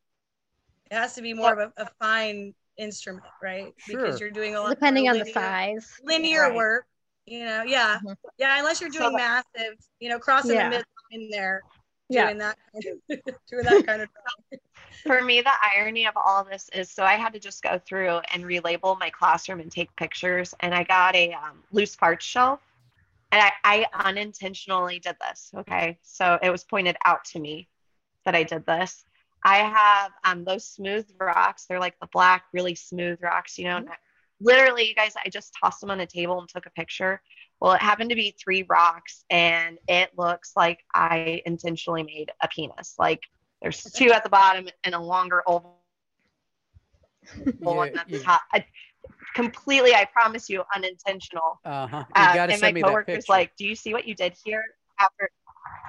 it 0.90 0.96
has 0.96 1.14
to 1.16 1.22
be 1.22 1.34
more 1.34 1.54
of 1.54 1.72
a, 1.78 1.84
a 1.84 1.90
fine 2.00 2.54
instrument 2.78 3.26
right 3.42 3.74
Sure. 3.78 4.00
because 4.00 4.20
you're 4.20 4.32
doing 4.32 4.56
a 4.56 4.60
lot 4.62 4.70
Depending 4.70 5.06
more 5.06 5.14
on 5.14 5.20
the 5.20 5.26
size. 5.32 5.92
linear 6.04 6.44
Right. 6.44 6.56
work 6.56 6.86
you 7.26 7.44
know 7.46 7.64
yeah 7.64 8.00
Mhm. 8.06 8.16
yeah 8.38 8.58
unless 8.60 8.80
you're 8.82 8.90
doing 8.90 9.10
So- 9.12 9.18
massive 9.18 9.78
you 10.00 10.10
know 10.10 10.20
crossing 10.20 10.56
Yeah. 10.56 10.70
the 10.70 10.78
midline 11.14 11.28
there 11.32 11.62
Yeah. 12.10 12.26
doing 12.28 12.38
that 12.40 12.58
kind 12.72 12.86
of, 12.86 13.36
doing 13.50 13.64
that 13.66 13.86
kind 13.86 14.02
of 14.02 14.10
for 15.06 15.22
me 15.22 15.42
the 15.42 15.52
irony 15.76 16.06
of 16.06 16.14
all 16.16 16.44
this 16.44 16.70
is 16.74 16.90
so 16.90 17.04
i 17.04 17.14
had 17.14 17.34
to 17.34 17.40
just 17.40 17.62
go 17.64 17.80
through 17.80 18.20
and 18.34 18.44
relabel 18.44 19.00
my 19.00 19.10
classroom 19.10 19.60
and 19.60 19.72
take 19.72 19.96
pictures 19.96 20.54
and 20.60 20.74
i 20.74 20.84
got 20.84 21.16
a 21.16 21.34
um, 21.34 21.64
loose 21.72 21.96
parts 21.96 22.26
shelf 22.26 22.60
and 23.32 23.42
I, 23.42 23.52
I 23.64 24.06
unintentionally 24.06 25.00
did 25.00 25.18
this 25.20 25.52
okay? 25.56 25.98
So 26.02 26.40
it 26.42 26.50
was 26.50 26.64
pointed 26.64 26.96
out 27.06 27.26
to 27.26 27.40
me 27.40 27.68
that 28.26 28.36
i 28.36 28.44
did 28.44 28.66
this. 28.66 29.04
I 29.44 29.58
have 29.58 30.12
um, 30.26 30.44
those 30.44 30.66
smooth 30.66 31.08
rocks. 31.20 31.66
They're 31.66 31.80
like 31.80 32.00
the 32.02 32.08
black 32.12 32.46
really 32.54 32.76
smooth 32.76 33.20
rocks 33.22 33.58
you 33.58 33.66
know 33.66 33.78
I- 33.78 33.98
literally 34.40 34.88
you 34.88 34.94
guys 34.94 35.14
i 35.26 35.30
just 35.30 35.52
tossed 35.60 35.82
them 35.82 35.90
on 35.90 35.98
the 35.98 36.06
table 36.06 36.40
and 36.40 36.48
took 36.48 36.66
a 36.66 36.72
picture. 36.72 37.22
Well 37.60 37.74
it 37.74 37.82
happened 37.82 38.12
to 38.12 38.16
be 38.16 38.36
three 38.42 38.64
rocks 38.64 39.26
and 39.30 39.78
it 39.88 40.12
looks 40.18 40.54
like 40.56 40.84
i 40.94 41.42
intentionally 41.46 42.04
made 42.04 42.32
a 42.42 42.48
penis 42.48 42.96
like 43.00 43.22
there's 43.62 43.82
two 43.84 44.12
at 44.12 44.24
the 44.24 44.30
bottom 44.30 44.68
and 44.84 44.96
a 44.96 45.00
longer 45.00 45.44
oval 45.48 45.78
one 47.60 47.90
Yeah, 47.94 48.02
at 48.02 48.10
the 48.10 48.18
you- 48.18 48.24
top. 48.24 48.42
I, 48.54 48.66
completely, 49.36 49.94
I 49.94 50.06
promise 50.06 50.50
you, 50.50 50.64
unintentional. 50.76 51.60
Uh-huh. 51.66 52.04
You 52.08 52.14
Uh, 52.16 52.34
gotta 52.34 52.54
and 52.54 52.62
my 52.62 52.68
send 52.68 52.76
me 52.76 52.82
that 52.82 52.88
coworker's 52.88 53.16
picture. 53.18 53.32
like, 53.32 53.56
"Do 53.58 53.66
you 53.66 53.76
see 53.76 53.94
what 53.94 54.08
you 54.08 54.16
did 54.16 54.36
here?" 54.44 54.64
After, 55.00 55.30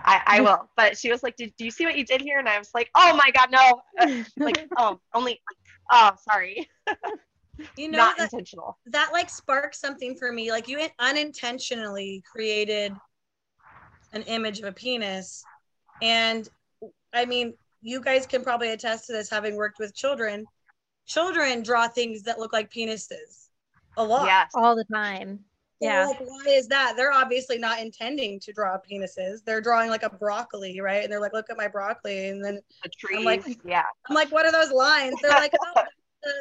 I, 0.04 0.22
I 0.26 0.40
will, 0.42 0.68
but 0.76 0.98
she 0.98 1.10
was 1.10 1.22
like, 1.22 1.37
"Did 1.37 1.54
do 1.56 1.64
you 1.64 1.70
see 1.70 1.84
what 1.87 1.96
you 1.96 2.04
did 2.04 2.20
here?" 2.20 2.38
And 2.38 2.48
I 2.48 2.58
was 2.58 2.70
like, 2.75 2.90
"Oh 2.94 3.14
my 3.16 3.30
god, 3.30 3.50
no!" 3.50 3.82
Like, 4.38 4.66
oh, 4.76 5.00
only, 5.14 5.40
oh, 5.92 6.12
sorry, 6.30 6.68
You 7.76 7.88
know 7.88 7.98
not 7.98 8.16
that 8.18 8.32
intentional. 8.32 8.78
that 8.87 9.10
like 9.12 9.30
sparked 9.30 9.75
something 9.76 10.16
for 10.16 10.32
me. 10.32 10.50
Like 10.50 10.68
you 10.68 10.84
unintentionally 10.98 12.22
created 12.30 12.92
an 14.12 14.22
image 14.22 14.58
of 14.60 14.64
a 14.66 14.72
penis. 14.72 15.44
And 16.00 16.48
I 17.12 17.24
mean, 17.24 17.54
you 17.82 18.00
guys 18.00 18.26
can 18.26 18.42
probably 18.42 18.70
attest 18.70 19.06
to 19.06 19.12
this 19.12 19.30
having 19.30 19.56
worked 19.56 19.78
with 19.78 19.94
children. 19.94 20.44
Children 21.06 21.62
draw 21.62 21.88
things 21.88 22.22
that 22.24 22.38
look 22.38 22.52
like 22.52 22.70
penises 22.70 23.48
a 23.96 24.04
lot. 24.04 24.26
Yes, 24.26 24.50
all 24.54 24.76
the 24.76 24.84
time. 24.84 25.40
So, 25.80 25.86
Yeah. 25.88 26.06
Like, 26.06 26.20
why 26.20 26.44
is 26.48 26.66
that? 26.68 26.94
They're 26.96 27.12
obviously 27.12 27.56
not 27.58 27.78
intending 27.80 28.40
to 28.40 28.52
draw 28.52 28.76
penises. 28.90 29.44
They're 29.44 29.60
drawing 29.60 29.90
like 29.90 30.02
a 30.02 30.10
broccoli, 30.10 30.80
right? 30.80 31.02
And 31.04 31.12
they're 31.12 31.20
like, 31.20 31.32
look 31.32 31.46
at 31.50 31.56
my 31.56 31.68
broccoli. 31.68 32.28
And 32.28 32.44
then 32.44 32.58
the 32.82 32.90
trees. 32.98 33.24
like- 33.24 33.58
yeah, 33.64 33.84
I'm 34.08 34.14
like, 34.14 34.30
what 34.32 34.44
are 34.44 34.52
those 34.52 34.72
lines? 34.72 35.14
They're 35.22 35.30
like, 35.30 35.52
oh, 35.76 35.82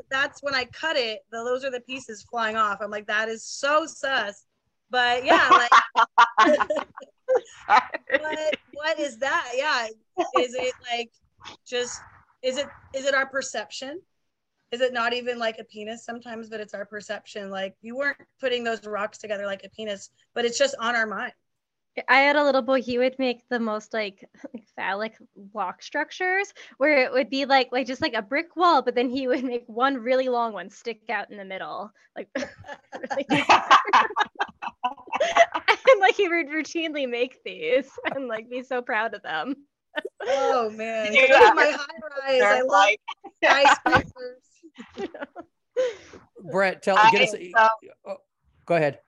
that's 0.09 0.41
when 0.41 0.55
I 0.55 0.65
cut 0.65 0.97
it. 0.97 1.19
The, 1.31 1.43
those 1.43 1.63
are 1.63 1.69
the 1.71 1.81
pieces 1.81 2.25
flying 2.29 2.55
off. 2.55 2.79
I'm 2.81 2.89
like, 2.89 3.05
that 3.07 3.29
is 3.29 3.43
so 3.43 3.85
sus. 3.85 4.45
But 4.89 5.23
yeah, 5.23 5.47
like, 6.39 6.57
what, 7.67 8.55
what 8.73 8.99
is 8.99 9.17
that? 9.19 9.51
Yeah. 9.55 9.87
Is 10.39 10.53
it 10.53 10.73
like 10.91 11.11
just, 11.65 12.01
is 12.43 12.57
it, 12.57 12.67
is 12.93 13.05
it 13.05 13.13
our 13.13 13.25
perception? 13.25 13.99
Is 14.71 14.81
it 14.81 14.93
not 14.93 15.13
even 15.13 15.39
like 15.39 15.59
a 15.59 15.63
penis 15.63 16.03
sometimes, 16.03 16.49
but 16.49 16.59
it's 16.59 16.73
our 16.73 16.85
perception? 16.85 17.49
Like, 17.49 17.75
you 17.81 17.95
weren't 17.95 18.17
putting 18.39 18.63
those 18.63 18.85
rocks 18.85 19.17
together 19.17 19.45
like 19.45 19.63
a 19.63 19.69
penis, 19.69 20.09
but 20.33 20.43
it's 20.43 20.57
just 20.57 20.75
on 20.79 20.95
our 20.95 21.05
mind. 21.05 21.33
I 22.07 22.17
had 22.17 22.35
a 22.35 22.43
little 22.43 22.61
boy, 22.61 22.81
he 22.81 22.97
would 22.97 23.17
make 23.17 23.47
the 23.49 23.59
most 23.59 23.93
like 23.93 24.27
phallic 24.75 25.17
block 25.35 25.81
structures 25.81 26.53
where 26.77 27.03
it 27.03 27.11
would 27.11 27.29
be 27.29 27.45
like 27.45 27.69
like 27.71 27.87
just 27.87 28.01
like 28.01 28.13
a 28.13 28.21
brick 28.21 28.55
wall, 28.55 28.81
but 28.81 28.95
then 28.95 29.09
he 29.09 29.27
would 29.27 29.43
make 29.43 29.63
one 29.67 29.97
really 29.97 30.29
long 30.29 30.53
one 30.53 30.69
stick 30.69 31.01
out 31.09 31.31
in 31.31 31.37
the 31.37 31.45
middle. 31.45 31.91
Like 32.15 32.29
really 32.35 33.25
and 35.89 35.99
like 35.99 36.15
he 36.15 36.27
would 36.27 36.47
routinely 36.49 37.09
make 37.09 37.43
these 37.43 37.89
and 38.13 38.27
like 38.27 38.49
be 38.49 38.63
so 38.63 38.81
proud 38.81 39.13
of 39.13 39.23
them. 39.23 39.55
Oh 40.21 40.69
man. 40.69 41.13
Yeah. 41.13 41.21
Look 41.21 41.41
at 41.41 41.55
my 41.55 41.71
high 41.71 41.99
rise. 42.27 42.41
I 42.43 42.61
love 42.61 42.67
like, 42.69 42.99
skyscrapers. 43.43 44.43
Brett, 46.51 46.83
tell 46.83 46.97
I, 46.97 47.11
get 47.11 47.21
us. 47.21 47.31
so 47.31 47.37
um, 47.57 47.69
oh, 48.05 48.17
go 48.65 48.75
ahead. 48.75 48.99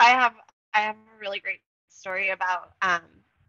I 0.00 0.10
have 0.10 0.34
I 0.74 0.80
have 0.80 0.96
a 0.96 1.18
really 1.20 1.40
great 1.40 1.60
story 2.06 2.30
about 2.30 2.70
um 2.82 3.00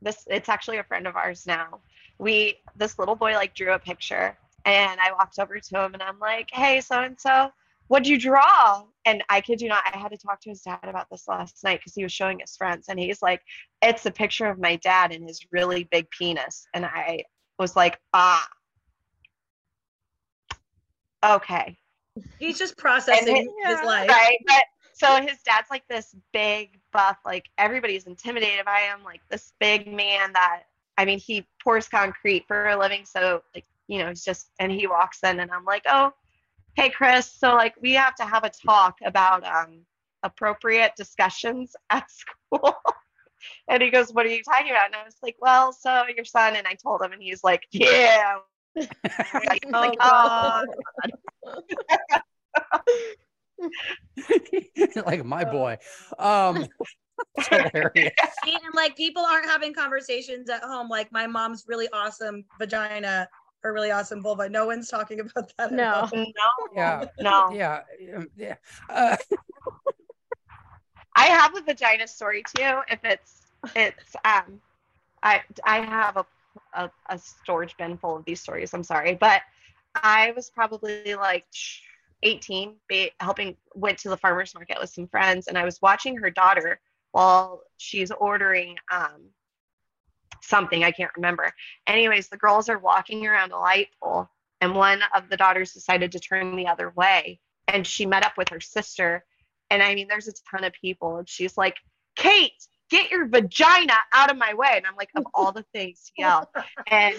this 0.02 0.24
it's 0.28 0.50
actually 0.50 0.78
a 0.78 0.84
friend 0.84 1.06
of 1.06 1.16
ours 1.16 1.46
now. 1.46 1.80
We 2.18 2.58
this 2.76 2.98
little 2.98 3.16
boy 3.16 3.34
like 3.34 3.54
drew 3.54 3.74
a 3.74 3.80
picture 3.80 4.36
and 4.66 5.00
I 5.00 5.12
walked 5.12 5.38
over 5.40 5.60
to 5.60 5.80
him 5.84 5.94
and 5.94 6.02
I'm 6.02 6.20
like, 6.20 6.50
"Hey, 6.52 6.82
so 6.82 7.02
and 7.02 7.20
so, 7.20 7.52
what'd 7.88 8.08
you 8.08 8.20
draw?" 8.20 8.84
And 9.06 9.24
I 9.30 9.42
kid 9.42 9.62
you 9.62 9.70
not, 9.70 9.84
I 9.94 9.98
had 9.98 10.12
to 10.12 10.18
talk 10.18 10.42
to 10.42 10.50
his 10.50 10.62
dad 10.62 10.80
about 10.84 11.08
this 11.12 11.28
last 11.28 11.64
night 11.64 11.80
because 11.80 11.94
he 11.94 12.02
was 12.04 12.12
showing 12.12 12.40
his 12.40 12.56
friends 12.58 12.86
and 12.90 13.00
he's 13.00 13.22
like, 13.22 13.42
"It's 13.84 14.08
a 14.08 14.12
picture 14.12 14.48
of 14.48 14.60
my 14.60 14.76
dad 14.78 15.12
and 15.12 15.28
his 15.28 15.40
really 15.52 15.84
big 15.84 16.10
penis." 16.10 16.68
And 16.74 16.84
I 16.84 17.26
was 17.60 17.76
like, 17.76 18.00
"Ah, 18.14 18.48
okay." 21.24 21.78
He's 22.40 22.58
just 22.58 22.76
processing 22.78 23.38
And 23.38 23.48
his 23.66 23.82
life. 23.84 24.10
right 24.10 24.38
but 24.48 24.64
so 24.98 25.22
his 25.22 25.38
dad's 25.44 25.70
like 25.70 25.88
this 25.88 26.16
big 26.34 26.80
buff 26.92 27.18
like 27.26 27.46
everybody's 27.58 28.06
intimidated 28.06 28.66
by 28.66 28.80
him 28.80 29.04
like 29.04 29.22
this 29.30 29.54
big 29.60 29.88
man 29.88 30.34
that 30.34 30.64
i 30.98 31.06
mean 31.06 31.20
he 31.20 31.46
pours 31.64 31.88
concrete 31.88 32.46
for 32.48 32.68
a 32.70 32.78
living 32.78 33.06
so 33.06 33.42
like 33.54 33.66
you 33.88 34.00
know 34.00 34.10
he's 34.10 34.24
just 34.24 34.50
and 34.60 34.72
he 34.72 34.88
walks 34.88 35.24
in 35.24 35.40
and 35.40 35.52
i'm 35.52 35.66
like 35.66 35.84
oh 35.88 36.12
hey 36.78 36.90
chris. 36.90 37.26
So 37.26 37.56
like 37.56 37.74
we 37.82 37.94
have 37.94 38.16
to 38.16 38.24
have 38.24 38.44
a 38.44 38.52
talk 38.52 38.98
about 39.04 39.44
um 39.44 39.80
appropriate 40.24 40.94
discussions 40.96 41.76
at 41.90 42.10
school. 42.10 42.76
And 43.68 43.82
he 43.82 43.90
goes 43.90 44.14
what 44.14 44.26
are 44.26 44.30
you 44.30 44.44
talking 44.44 44.70
about? 44.70 44.88
And 44.88 44.96
i 44.96 45.04
was 45.04 45.18
like 45.22 45.36
well 45.42 45.74
so 45.74 46.04
your 46.16 46.26
son 46.26 46.56
and 46.56 46.68
i 46.68 46.76
told 46.76 47.02
him 47.02 47.12
and 47.12 47.22
he's 47.22 47.44
like 47.44 47.68
yeah. 47.72 48.38
Like, 49.34 49.66
Oh, 49.66 49.72
like, 49.72 49.98
God. 49.98 50.68
like 55.06 55.26
my 55.26 55.44
boy. 55.44 55.78
Um, 56.20 56.68
hilarious. 57.50 58.14
And 58.44 58.74
like 58.76 58.96
people 58.96 59.24
aren't 59.24 59.46
having 59.46 59.74
conversations 59.74 60.50
at 60.50 60.64
home 60.64 60.88
like 60.88 61.12
my 61.12 61.26
mom's 61.28 61.66
really 61.68 61.88
awesome 61.92 62.46
vagina 62.60 63.28
or 63.64 63.74
really 63.74 63.92
awesome 63.92 64.22
vulva. 64.22 64.50
No 64.50 64.66
one's 64.66 64.88
talking 64.88 65.20
about 65.20 65.52
that. 65.58 65.72
No. 65.72 66.06
home. 66.06 66.12
no 66.14 66.74
Yeah, 66.76 67.06
no 67.20 67.50
yeah, 67.52 67.82
um, 68.16 68.28
yeah. 68.38 68.56
Uh, 68.90 69.18
I 71.16 71.26
have 71.26 71.58
a 71.58 71.62
vagina 71.62 72.08
story 72.08 72.44
too. 72.56 72.80
If 72.90 73.00
it's 73.04 73.48
it's 73.76 74.16
um, 74.24 74.62
I 75.24 75.42
I 75.64 75.80
have 75.82 76.18
a, 76.18 76.26
a 76.74 76.92
a 77.10 77.18
storage 77.18 77.76
bin 77.78 77.98
full 77.98 78.18
of 78.18 78.26
these 78.26 78.40
stories. 78.40 78.74
I'm 78.74 78.84
sorry, 78.84 79.16
but 79.16 79.42
I 79.96 80.32
was 80.36 80.52
probably 80.52 81.16
like 81.16 81.46
18, 82.24 82.76
be, 82.88 83.12
helping 83.20 83.56
went 83.76 83.98
to 84.00 84.10
the 84.10 84.18
farmers 84.18 84.54
market 84.56 84.78
with 84.80 84.90
some 84.90 85.08
friends, 85.08 85.48
and 85.48 85.58
I 85.58 85.66
was 85.66 85.82
watching 85.82 86.18
her 86.18 86.30
daughter 86.30 86.80
while 87.12 87.62
she's 87.78 88.12
ordering 88.12 88.76
um 88.92 89.30
something 90.42 90.84
I 90.84 90.92
can't 90.92 91.12
remember. 91.16 91.52
Anyways, 91.88 92.30
the 92.30 92.38
girls 92.38 92.70
are 92.70 92.80
walking 92.80 93.26
around 93.26 93.52
a 93.52 93.60
light 93.60 93.90
pole, 94.02 94.30
and 94.62 94.76
one 94.76 95.02
of 95.16 95.30
the 95.30 95.38
daughters 95.38 95.74
decided 95.74 96.12
to 96.12 96.20
turn 96.20 96.56
the 96.56 96.68
other 96.68 96.92
way, 96.92 97.40
and 97.68 97.86
she 97.86 98.06
met 98.06 98.26
up 98.26 98.38
with 98.38 98.50
her 98.50 98.62
sister 98.62 99.24
and 99.70 99.84
I 99.84 99.96
mean, 99.96 100.08
there's 100.08 100.28
a 100.28 100.34
ton 100.52 100.64
of 100.64 100.74
people. 100.74 101.18
And 101.18 101.28
she's 101.30 101.58
like, 101.58 101.76
Kate, 102.16 102.52
get 102.90 103.12
your 103.12 103.28
vagina 103.28 103.94
out 104.14 104.32
of 104.32 104.38
my 104.38 104.54
way. 104.54 104.74
And 104.76 104.86
I'm 104.86 104.96
like, 104.96 105.10
of 105.16 105.26
all 105.34 105.52
the 105.52 105.66
things 105.74 106.12
yell. 106.18 106.52
And, 106.90 107.16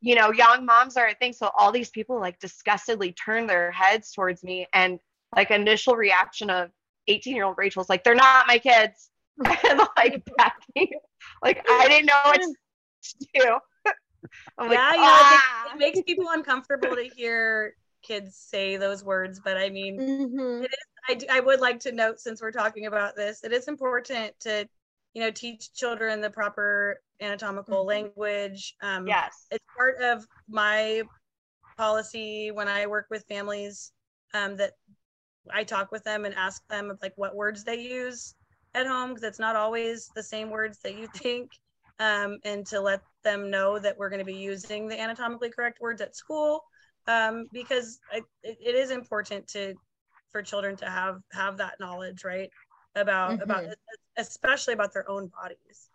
you 0.00 0.14
know, 0.14 0.32
young 0.32 0.64
moms 0.66 0.96
are 0.96 1.08
a 1.08 1.14
thing. 1.14 1.32
So 1.32 1.50
all 1.58 1.72
these 1.72 1.90
people 1.90 2.20
like 2.20 2.38
disgustedly 2.38 3.12
turn 3.12 3.46
their 3.46 3.70
heads 3.72 4.12
towards 4.12 4.42
me. 4.44 4.66
And 4.72 4.98
like 5.34 5.50
initial 5.50 5.96
reaction 5.96 6.50
of 6.50 6.70
18 7.08 7.34
year 7.34 7.44
old 7.44 7.56
Rachel's 7.58 7.88
like, 7.88 8.04
they're 8.04 8.14
not 8.14 8.46
my 8.46 8.58
kids. 8.58 9.10
and 9.68 9.80
like 9.96 10.22
backing. 10.36 10.92
Like 11.42 11.64
I 11.68 11.88
didn't 11.88 12.06
know 12.06 12.20
what 12.24 12.40
to 12.40 13.26
do. 13.34 13.58
I'm 14.58 14.68
like, 14.68 14.78
yeah, 14.78 14.94
you 14.94 15.00
know, 15.00 15.06
"Ah." 15.08 15.64
it, 15.66 15.74
it 15.74 15.78
makes 15.78 16.00
people 16.02 16.26
uncomfortable 16.30 16.96
to 16.96 17.04
hear 17.04 17.74
kids 18.02 18.36
say 18.36 18.76
those 18.76 19.04
words, 19.04 19.40
but 19.44 19.56
I 19.56 19.68
mean, 19.70 19.98
Mhm. 19.98 20.66
I, 21.08 21.14
d- 21.14 21.28
I 21.28 21.40
would 21.40 21.60
like 21.60 21.80
to 21.80 21.92
note 21.92 22.18
since 22.20 22.40
we're 22.40 22.50
talking 22.52 22.86
about 22.86 23.14
this, 23.16 23.44
it 23.44 23.52
is 23.52 23.68
important 23.68 24.38
to, 24.40 24.68
you 25.16 25.22
know, 25.22 25.30
teach 25.30 25.72
children 25.72 26.20
the 26.20 26.28
proper 26.28 27.00
anatomical 27.22 27.84
Mhm. 27.84 27.86
language. 27.86 28.74
Um, 28.82 29.06
yes. 29.08 29.46
it's 29.50 29.64
part 29.74 29.96
of 30.02 30.26
my 30.46 31.04
policy 31.78 32.50
when 32.50 32.68
I 32.68 32.86
work 32.86 33.06
with 33.08 33.24
families 33.26 33.92
um, 34.34 34.58
that 34.58 34.74
I 35.50 35.64
talk 35.64 35.90
with 35.90 36.04
them 36.04 36.26
and 36.26 36.34
ask 36.34 36.60
them 36.68 36.90
of 36.90 36.98
like 37.00 37.14
what 37.16 37.34
words 37.34 37.64
they 37.64 37.80
use 37.80 38.34
at 38.74 38.86
home 38.86 39.08
because 39.14 39.24
it's 39.24 39.38
not 39.38 39.56
always 39.56 40.10
the 40.14 40.22
same 40.22 40.50
words 40.50 40.80
that 40.84 40.96
you 40.96 41.06
think, 41.14 41.50
um, 41.98 42.36
and 42.44 42.66
to 42.66 42.80
let 42.80 43.00
them 43.24 43.50
know 43.50 43.78
that 43.78 43.96
we're 43.96 44.10
going 44.10 44.18
to 44.18 44.24
be 44.26 44.34
using 44.34 44.86
the 44.86 45.00
anatomically 45.00 45.48
correct 45.48 45.80
words 45.80 46.02
at 46.02 46.14
school 46.14 46.60
um, 47.06 47.46
because 47.54 48.00
I, 48.12 48.18
it, 48.42 48.58
it 48.60 48.74
is 48.74 48.90
important 48.90 49.48
to 49.48 49.76
for 50.30 50.42
children 50.42 50.76
to 50.76 50.90
have 50.90 51.20
have 51.32 51.56
that 51.56 51.80
knowledge 51.80 52.22
right 52.22 52.50
about 52.96 53.42
about 53.42 53.64
especially 54.16 54.74
about 54.74 54.92
their 54.92 55.08
own 55.08 55.28
bodies. 55.28 55.90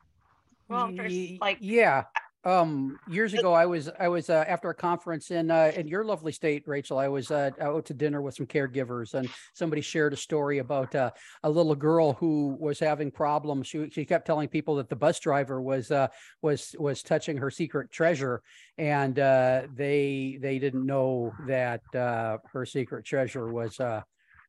Well, 0.69 0.91
there's, 0.95 1.39
like- 1.41 1.57
yeah. 1.59 2.03
Um, 2.43 2.97
years 3.07 3.35
ago, 3.35 3.53
I 3.53 3.67
was 3.67 3.87
I 3.99 4.07
was 4.07 4.31
uh, 4.31 4.43
after 4.47 4.71
a 4.71 4.73
conference 4.73 5.29
in 5.29 5.51
uh, 5.51 5.71
in 5.75 5.87
your 5.87 6.03
lovely 6.03 6.31
state, 6.31 6.63
Rachel. 6.65 6.97
I 6.97 7.07
was 7.07 7.29
uh, 7.29 7.51
out 7.61 7.85
to 7.85 7.93
dinner 7.93 8.19
with 8.19 8.33
some 8.33 8.47
caregivers, 8.47 9.13
and 9.13 9.29
somebody 9.53 9.83
shared 9.83 10.11
a 10.11 10.17
story 10.17 10.57
about 10.57 10.95
uh, 10.95 11.11
a 11.43 11.49
little 11.49 11.75
girl 11.75 12.13
who 12.13 12.57
was 12.59 12.79
having 12.79 13.11
problems. 13.11 13.67
She 13.67 13.91
she 13.91 14.05
kept 14.05 14.25
telling 14.25 14.47
people 14.47 14.75
that 14.77 14.89
the 14.89 14.95
bus 14.95 15.19
driver 15.19 15.61
was 15.61 15.91
uh, 15.91 16.07
was 16.41 16.75
was 16.79 17.03
touching 17.03 17.37
her 17.37 17.51
secret 17.51 17.91
treasure, 17.91 18.41
and 18.79 19.19
uh, 19.19 19.67
they 19.75 20.39
they 20.41 20.57
didn't 20.57 20.87
know 20.87 21.35
that 21.45 21.81
uh, 21.93 22.39
her 22.51 22.65
secret 22.65 23.05
treasure 23.05 23.51
was 23.53 23.79
uh, 23.79 24.01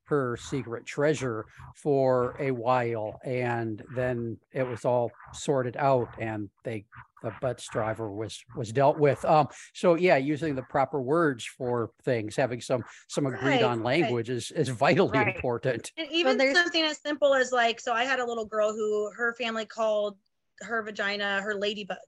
her 0.06 0.37
secret 0.37 0.85
treasure 0.87 1.47
for 1.75 2.37
a 2.38 2.50
while 2.50 3.21
and 3.25 3.82
then 3.94 4.37
it 4.52 4.66
was 4.66 4.85
all 4.85 5.11
sorted 5.35 5.76
out 5.76 6.09
and 6.18 6.50
they 6.64 6.85
the 7.23 7.32
butts 7.40 7.68
driver 7.68 8.11
was 8.11 8.42
was 8.56 8.73
dealt 8.73 8.99
with. 8.99 9.25
Um, 9.25 9.47
so 9.75 9.94
yeah, 9.94 10.16
using 10.16 10.56
the 10.56 10.62
proper 10.62 11.00
words 11.00 11.44
for 11.44 11.92
things, 12.04 12.35
having 12.35 12.61
some 12.61 12.82
some 13.09 13.26
agreed 13.26 13.40
Right, 13.47 13.62
on 13.62 13.78
right. 13.78 14.00
language 14.00 14.28
is 14.28 14.50
is 14.50 14.68
vitally 14.68 15.18
Right. 15.18 15.35
important. 15.37 15.92
And 15.97 16.11
even 16.11 16.37
there's- 16.37 16.56
something 16.56 16.82
as 16.82 17.00
simple 17.00 17.32
as 17.32 17.52
like, 17.52 17.78
so 17.78 17.92
I 17.92 18.04
had 18.04 18.18
a 18.18 18.26
little 18.26 18.44
girl 18.44 18.73
who 18.73 19.12
her 19.16 19.35
family 19.35 19.66
called 19.66 20.18
her 20.62 20.82
vagina 20.82 21.40
her 21.42 21.54
ladybug. 21.54 21.99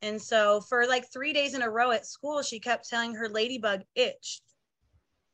And 0.00 0.20
so 0.20 0.62
for 0.62 0.86
like 0.86 1.12
three 1.12 1.34
days 1.34 1.52
in 1.54 1.60
a 1.60 1.68
row 1.70 1.90
at 1.90 2.06
school, 2.06 2.42
she 2.42 2.58
kept 2.60 2.88
telling 2.88 3.14
her 3.14 3.28
ladybug 3.28 3.82
itched. 3.94 4.42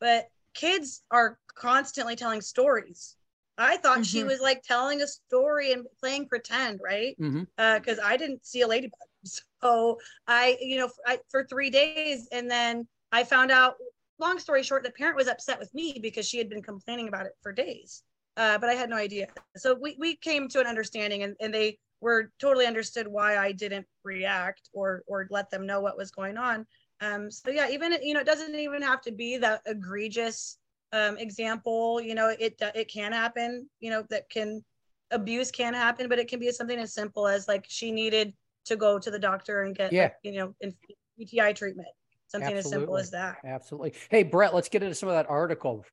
But 0.00 0.26
kids 0.54 1.04
are 1.12 1.38
constantly 1.50 2.16
telling 2.16 2.40
stories. 2.40 3.16
I 3.58 3.76
thought 3.76 4.04
she 4.04 4.22
Mhm. 4.22 4.26
was 4.26 4.40
like 4.40 4.62
telling 4.62 5.02
a 5.02 5.06
story 5.06 5.72
and 5.72 5.86
playing 6.00 6.28
pretend, 6.28 6.80
right? 6.82 7.18
Because 7.56 7.98
I 8.02 8.16
didn't 8.16 8.44
see 8.46 8.62
a 8.62 8.66
ladybug. 8.66 8.98
So 9.62 9.98
I, 10.26 10.56
you 10.62 10.78
know, 10.78 10.88
I, 11.06 11.18
for 11.30 11.44
three 11.44 11.68
days. 11.70 12.26
And 12.32 12.50
then 12.50 12.88
I 13.12 13.24
found 13.24 13.50
out 13.50 13.74
long 14.18 14.38
story 14.38 14.62
short, 14.62 14.84
the 14.84 14.90
parent 14.92 15.16
was 15.16 15.28
upset 15.28 15.58
with 15.58 15.72
me 15.74 15.98
because 16.00 16.26
she 16.26 16.38
had 16.38 16.48
been 16.48 16.62
complaining 16.62 17.08
about 17.08 17.26
it 17.26 17.32
for 17.42 17.52
days. 17.52 18.02
Uh, 18.36 18.56
but 18.58 18.70
I 18.70 18.74
had 18.74 18.88
no 18.88 18.96
idea. 18.96 19.26
So 19.56 19.74
we, 19.74 19.96
we 19.98 20.16
came 20.16 20.48
to 20.48 20.60
an 20.60 20.66
understanding 20.66 21.22
and, 21.22 21.36
and 21.40 21.52
they 21.52 21.78
were 22.00 22.30
totally 22.40 22.66
understood 22.66 23.06
why 23.06 23.36
I 23.36 23.52
didn't 23.52 23.86
react 24.04 24.70
or 24.72 25.02
or 25.06 25.26
let 25.30 25.50
them 25.50 25.66
know 25.66 25.80
what 25.80 25.98
was 25.98 26.10
going 26.10 26.38
on. 26.38 26.66
Um, 27.00 27.30
so 27.30 27.50
yeah, 27.50 27.68
even 27.70 27.92
you 28.02 28.14
know, 28.14 28.20
it 28.20 28.26
doesn't 28.26 28.54
even 28.54 28.82
have 28.82 29.02
to 29.02 29.12
be 29.12 29.36
that 29.38 29.62
egregious 29.66 30.58
um, 30.92 31.18
example. 31.18 32.00
You 32.00 32.14
know, 32.14 32.28
it 32.28 32.60
it 32.74 32.88
can 32.88 33.12
happen. 33.12 33.68
You 33.80 33.90
know, 33.90 34.04
that 34.10 34.28
can 34.30 34.64
abuse 35.10 35.50
can 35.50 35.74
happen, 35.74 36.08
but 36.08 36.18
it 36.18 36.28
can 36.28 36.40
be 36.40 36.50
something 36.52 36.78
as 36.78 36.94
simple 36.94 37.26
as 37.26 37.48
like 37.48 37.66
she 37.68 37.90
needed 37.90 38.32
to 38.66 38.76
go 38.76 38.98
to 38.98 39.10
the 39.10 39.18
doctor 39.18 39.62
and 39.62 39.74
get 39.74 39.92
Yeah. 39.92 40.04
like, 40.04 40.14
you 40.22 40.32
know, 40.32 40.54
in 40.60 40.74
UTI 41.16 41.52
treatment. 41.52 41.88
Something 42.28 42.54
as 42.54 42.68
simple 42.68 42.96
as 42.96 43.10
that. 43.10 43.38
Absolutely. 43.44 43.94
Hey, 44.08 44.22
Brett, 44.22 44.54
let's 44.54 44.68
get 44.68 44.84
into 44.84 44.94
some 44.94 45.08
of 45.08 45.16
that 45.16 45.28
article. 45.28 45.84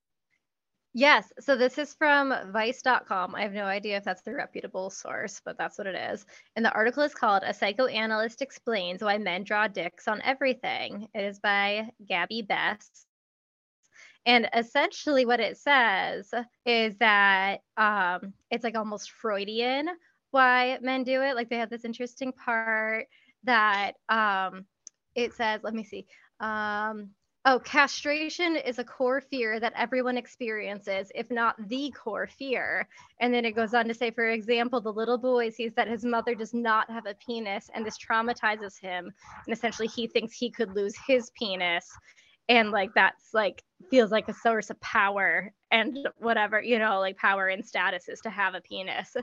Yes. 0.93 1.31
So 1.39 1.55
this 1.55 1.77
is 1.77 1.95
from 1.95 2.33
vice.com. 2.51 3.35
I 3.35 3.41
have 3.41 3.53
no 3.53 3.65
idea 3.65 3.97
if 3.97 4.03
that's 4.03 4.21
the 4.21 4.33
reputable 4.33 4.89
source, 4.89 5.41
but 5.43 5.57
that's 5.57 5.77
what 5.77 5.87
it 5.87 5.95
is. 5.95 6.25
And 6.55 6.63
the 6.63 6.71
article 6.73 7.03
is 7.03 7.13
called 7.13 7.43
A 7.43 7.53
Psychoanalyst 7.53 8.41
Explains 8.41 9.03
Why 9.03 9.17
Men 9.17 9.43
Draw 9.43 9.69
Dicks 9.69 10.07
on 10.07 10.21
Everything. 10.21 11.07
It 11.13 11.23
is 11.23 11.39
by 11.39 11.89
Gabby 12.07 12.43
Bess. 12.43 13.06
And 14.27 14.47
essentially, 14.53 15.25
what 15.25 15.39
it 15.39 15.57
says 15.57 16.31
is 16.65 16.95
that 16.97 17.61
um, 17.77 18.33
it's 18.51 18.63
like 18.63 18.77
almost 18.77 19.11
Freudian 19.11 19.87
why 20.31 20.77
men 20.81 21.03
do 21.03 21.21
it. 21.21 21.35
Like 21.35 21.49
they 21.49 21.57
have 21.57 21.69
this 21.69 21.85
interesting 21.85 22.33
part 22.33 23.07
that 23.45 23.93
um, 24.09 24.65
it 25.15 25.33
says, 25.33 25.61
let 25.63 25.73
me 25.73 25.83
see. 25.83 26.05
Um, 26.39 27.11
Oh, 27.49 27.59
castration 27.59 28.57
is 28.57 28.77
a 28.77 28.83
core 28.83 29.21
fear 29.21 29.57
that 29.61 29.71
everyone 29.77 30.17
experiences, 30.17 31.09
if 31.15 31.31
not 31.31 31.55
the 31.69 31.89
core 31.91 32.27
fear. 32.27 32.89
And 33.21 33.33
then 33.33 33.45
it 33.45 33.55
goes 33.55 33.73
on 33.73 33.87
to 33.87 33.93
say, 33.93 34.11
for 34.11 34.27
example, 34.27 34.81
the 34.81 34.91
little 34.91 35.17
boy 35.17 35.49
sees 35.51 35.73
that 35.75 35.87
his 35.87 36.03
mother 36.03 36.35
does 36.35 36.53
not 36.53 36.91
have 36.91 37.05
a 37.05 37.15
penis, 37.25 37.69
and 37.73 37.85
this 37.85 37.97
traumatizes 37.97 38.77
him. 38.77 39.13
And 39.45 39.53
essentially, 39.53 39.87
he 39.87 40.07
thinks 40.07 40.33
he 40.33 40.51
could 40.51 40.75
lose 40.75 40.93
his 41.07 41.31
penis. 41.39 41.89
And 42.49 42.71
like 42.71 42.93
that's 42.95 43.33
like 43.33 43.63
feels 43.89 44.11
like 44.11 44.27
a 44.27 44.33
source 44.33 44.69
of 44.69 44.79
power 44.81 45.53
and 45.71 46.07
whatever, 46.17 46.61
you 46.61 46.79
know, 46.79 46.99
like 46.99 47.17
power 47.17 47.47
and 47.47 47.65
status 47.65 48.07
is 48.07 48.19
to 48.21 48.29
have 48.29 48.55
a 48.55 48.61
penis. 48.61 49.15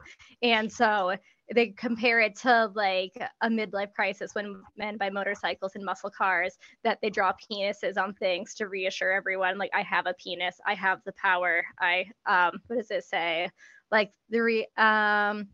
And 0.43 0.71
so 0.71 1.17
they 1.55 1.69
compare 1.69 2.21
it 2.21 2.37
to 2.37 2.71
like 2.75 3.13
a 3.43 3.49
midlife 3.49 3.93
crisis 3.93 4.35
when 4.35 4.63
men 4.77 4.97
buy 4.97 5.11
motorcycles 5.11 5.73
and 5.75 5.85
muscle 5.85 6.11
cars 6.11 6.57
that 6.83 6.99
they 7.03 7.11
draw 7.11 7.33
penises 7.33 7.97
on 7.99 8.15
things 8.15 8.55
to 8.55 8.69
reassure 8.69 9.13
everyone 9.13 9.59
like 9.59 9.71
i 9.75 9.83
have 9.83 10.07
a 10.07 10.15
penis. 10.15 10.57
I 10.67 10.75
have 10.75 11.01
the 11.05 11.13
power. 11.13 11.63
I 11.81 12.07
um 12.27 12.61
what 12.67 12.77
does 12.77 12.91
it 12.91 13.05
say? 13.05 13.51
Like 13.91 14.13
the 14.31 14.41
re 14.41 14.67
um 14.77 15.49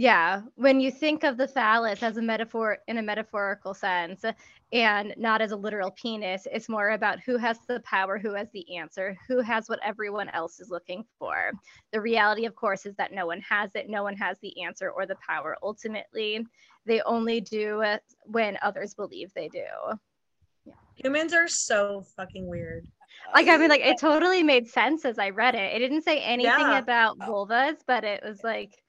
yeah 0.00 0.40
when 0.54 0.80
you 0.80 0.90
think 0.90 1.24
of 1.24 1.36
the 1.36 1.46
phallus 1.46 2.02
as 2.02 2.16
a 2.16 2.22
metaphor 2.22 2.78
in 2.88 2.96
a 2.96 3.02
metaphorical 3.02 3.74
sense 3.74 4.24
and 4.72 5.12
not 5.18 5.42
as 5.42 5.52
a 5.52 5.56
literal 5.56 5.90
penis 5.90 6.46
it's 6.50 6.70
more 6.70 6.92
about 6.92 7.20
who 7.20 7.36
has 7.36 7.58
the 7.68 7.80
power 7.80 8.16
who 8.16 8.32
has 8.32 8.48
the 8.54 8.64
answer 8.78 9.14
who 9.28 9.42
has 9.42 9.68
what 9.68 9.78
everyone 9.84 10.30
else 10.30 10.58
is 10.58 10.70
looking 10.70 11.04
for. 11.18 11.52
The 11.92 12.00
reality 12.00 12.46
of 12.46 12.54
course 12.54 12.86
is 12.86 12.94
that 12.96 13.12
no 13.12 13.26
one 13.26 13.42
has 13.42 13.74
it 13.74 13.90
no 13.90 14.02
one 14.02 14.16
has 14.16 14.38
the 14.40 14.62
answer 14.62 14.88
or 14.90 15.04
the 15.04 15.16
power 15.16 15.58
ultimately. 15.62 16.46
They 16.86 17.02
only 17.02 17.42
do 17.42 17.82
it 17.82 18.02
when 18.24 18.56
others 18.62 18.94
believe 18.94 19.34
they 19.34 19.48
do. 19.48 19.66
Humans 20.94 21.34
are 21.34 21.46
so 21.48 22.04
fucking 22.16 22.48
weird. 22.48 22.86
like 23.34 23.48
i 23.48 23.58
mean 23.58 23.68
like 23.68 23.82
it 23.82 23.98
totally 23.98 24.42
made 24.42 24.66
sense 24.66 25.04
as 25.04 25.18
i 25.18 25.28
read 25.28 25.54
it. 25.54 25.74
It 25.74 25.80
didn't 25.80 26.04
say 26.04 26.22
anything 26.22 26.70
Yeah. 26.70 26.78
about 26.78 27.18
vulvas 27.18 27.76
but 27.86 28.02
it 28.04 28.22
was 28.24 28.42
like 28.42 28.82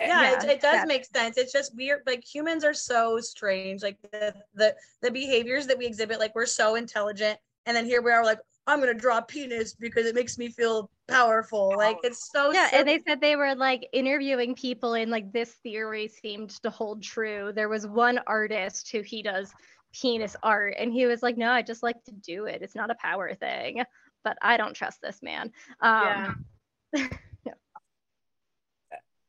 yeah, 0.00 0.32
it, 0.34 0.44
Yeah, 0.44 0.50
it 0.52 0.60
does 0.60 0.72
that- 0.80 0.88
make 0.88 1.04
sense. 1.04 1.36
It's 1.38 1.52
just 1.52 1.74
weird 1.76 2.02
like 2.06 2.24
humans 2.24 2.64
are 2.64 2.74
so 2.74 3.18
strange 3.20 3.82
like 3.82 3.96
the, 4.12 4.34
the 4.54 4.74
the 5.02 5.10
behaviors 5.10 5.66
that 5.66 5.78
we 5.78 5.86
exhibit 5.86 6.18
like 6.18 6.34
we're 6.34 6.46
so 6.46 6.74
intelligent 6.74 7.38
and 7.66 7.76
then 7.76 7.84
here 7.84 8.02
we 8.02 8.10
are 8.12 8.24
like 8.24 8.38
i'm 8.66 8.80
gonna 8.80 8.94
draw 8.94 9.18
a 9.18 9.22
penis 9.22 9.74
because 9.74 10.06
it 10.06 10.14
makes 10.14 10.38
me 10.38 10.48
feel 10.48 10.90
powerful. 11.08 11.72
Like 11.76 11.98
it's 12.02 12.30
so 12.32 12.52
yeah 12.52 12.68
silly. 12.68 12.80
and 12.80 12.88
they 12.88 13.00
said 13.06 13.20
they 13.20 13.36
were 13.36 13.54
like 13.54 13.88
interviewing 13.92 14.54
people 14.56 14.94
and 14.94 15.10
like 15.10 15.32
this 15.32 15.52
theory 15.62 16.08
seemed 16.08 16.50
to 16.62 16.70
hold 16.70 17.02
true. 17.02 17.52
There 17.54 17.68
was 17.68 17.86
one 17.86 18.18
artist 18.26 18.90
who 18.90 19.02
he 19.02 19.22
does 19.22 19.52
penis 19.94 20.36
art 20.42 20.74
and 20.78 20.92
he 20.92 21.06
was 21.06 21.22
like 21.22 21.36
no 21.38 21.50
i 21.50 21.62
just 21.62 21.82
like 21.82 22.02
to 22.04 22.12
do 22.12 22.44
it. 22.46 22.60
It's 22.60 22.74
not 22.74 22.90
a 22.90 22.96
power 22.96 23.34
thing 23.34 23.82
but 24.24 24.36
i 24.42 24.56
don't 24.56 24.74
trust 24.74 25.00
this 25.00 25.22
man. 25.22 25.52
Um 25.80 26.44
Yeah. 26.92 27.08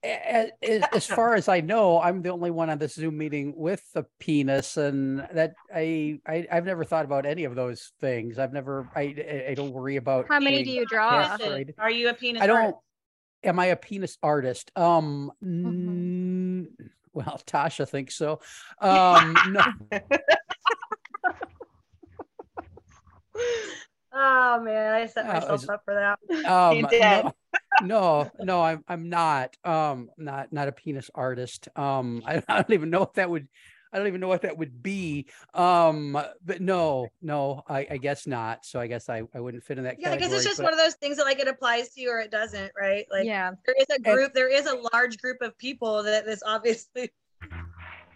A- 0.03 0.51
a- 0.63 0.83
As 0.95 1.05
far 1.07 1.33
as 1.36 1.47
I 1.49 1.60
know, 1.62 1.99
I'm 1.99 2.21
the 2.21 2.29
only 2.29 2.51
one 2.51 2.69
on 2.69 2.77
this 2.77 2.93
Zoom 2.93 3.17
meeting 3.17 3.53
with 3.57 3.83
a 3.95 4.05
penis, 4.19 4.77
and 4.77 5.27
that 5.33 5.53
I, 5.73 6.19
I 6.27 6.47
I've 6.51 6.65
never 6.65 6.83
thought 6.83 7.05
about 7.05 7.25
any 7.25 7.43
of 7.45 7.55
those 7.55 7.91
things. 7.99 8.38
I've 8.39 8.53
never 8.53 8.88
I 8.95 9.01
I- 9.01 9.45
I 9.49 9.53
don't 9.55 9.73
worry 9.73 9.95
about. 9.95 10.27
how 10.29 10.39
many 10.39 10.63
do 10.63 10.71
you 10.71 10.86
draw 10.86 11.36
Yeah. 11.39 11.63
Are 11.79 11.89
you 11.91 12.10
a 12.10 12.13
penis 12.13 12.41
I 12.41 12.47
don't. 12.47 12.57
artist? 12.57 12.77
Am 13.43 13.60
I 13.60 13.65
a 13.67 13.75
penis 13.75 14.17
artist? 14.23 14.71
Um. 14.75 15.31
Mhm. 15.43 15.65
mm, 15.73 16.67
well, 17.13 17.39
Tasha 17.47 17.88
thinks 17.88 18.15
so. 18.15 18.39
Um. 18.81 19.36
no. 19.51 19.63
oh 24.19 24.60
man 24.63 24.93
i 24.93 25.06
set 25.06 25.25
Oh, 25.25 25.34
myself 25.34 25.63
is- 25.63 25.69
up 25.69 25.82
for 25.86 25.93
that 25.93 26.19
Um, 26.45 26.88
did. 26.89 27.01
no, 27.01 27.34
no, 27.84 28.32
no, 28.39 28.62
I'm 28.63 28.84
I'm 28.88 29.10
not. 29.10 29.56
Um, 29.63 30.10
not 30.17 30.51
not 30.51 30.67
a 30.67 30.71
penis 30.71 31.10
artist. 31.13 31.67
Um, 31.75 32.23
I, 32.25 32.41
I 32.47 32.56
don't 32.62 32.73
even 32.73 32.89
know 32.89 33.03
if 33.03 33.13
that 33.13 33.30
would. 33.30 33.47
I 33.93 33.97
don't 33.97 34.08
even 34.08 34.19
know 34.19 34.27
what 34.27 34.41
that 34.41 34.58
would 34.58 34.84
be. 34.84 35.27
Um, 35.53 36.12
but 36.45 36.60
no, 36.62 37.08
no, 37.21 37.63
I, 37.69 37.88
I 37.91 37.97
guess 37.97 38.27
not. 38.27 38.65
So 38.65 38.80
I 38.80 38.88
guess 38.88 39.08
I, 39.10 39.23
I 39.34 39.39
wouldn't 39.39 39.63
fit 39.63 39.77
in 39.77 39.86
that 39.86 39.95
yeah 39.99 40.10
i 40.10 40.12
category. 40.12 40.30
guess 40.32 40.38
it's 40.39 40.45
just 40.45 40.58
but- 40.58 40.65
one 40.65 40.73
of 40.73 40.80
those 40.80 40.95
things 40.95 41.17
that 41.17 41.23
like 41.25 41.39
it 41.39 41.47
applies 41.47 41.89
to 41.93 42.01
you 42.01 42.10
or 42.12 42.19
it 42.19 42.32
doesn't 42.32 42.71
right 42.80 43.06
like 43.12 43.25
yeah 43.25 43.51
there 43.65 43.75
is 43.80 43.88
a 43.95 43.99
group 43.99 44.34
there 44.34 44.49
is 44.53 44.65
a 44.65 44.75
large 44.93 45.17
group 45.19 45.41
of 45.41 45.58
people 45.58 46.03
that 46.03 46.25
this 46.25 46.43
obviously 46.45 47.10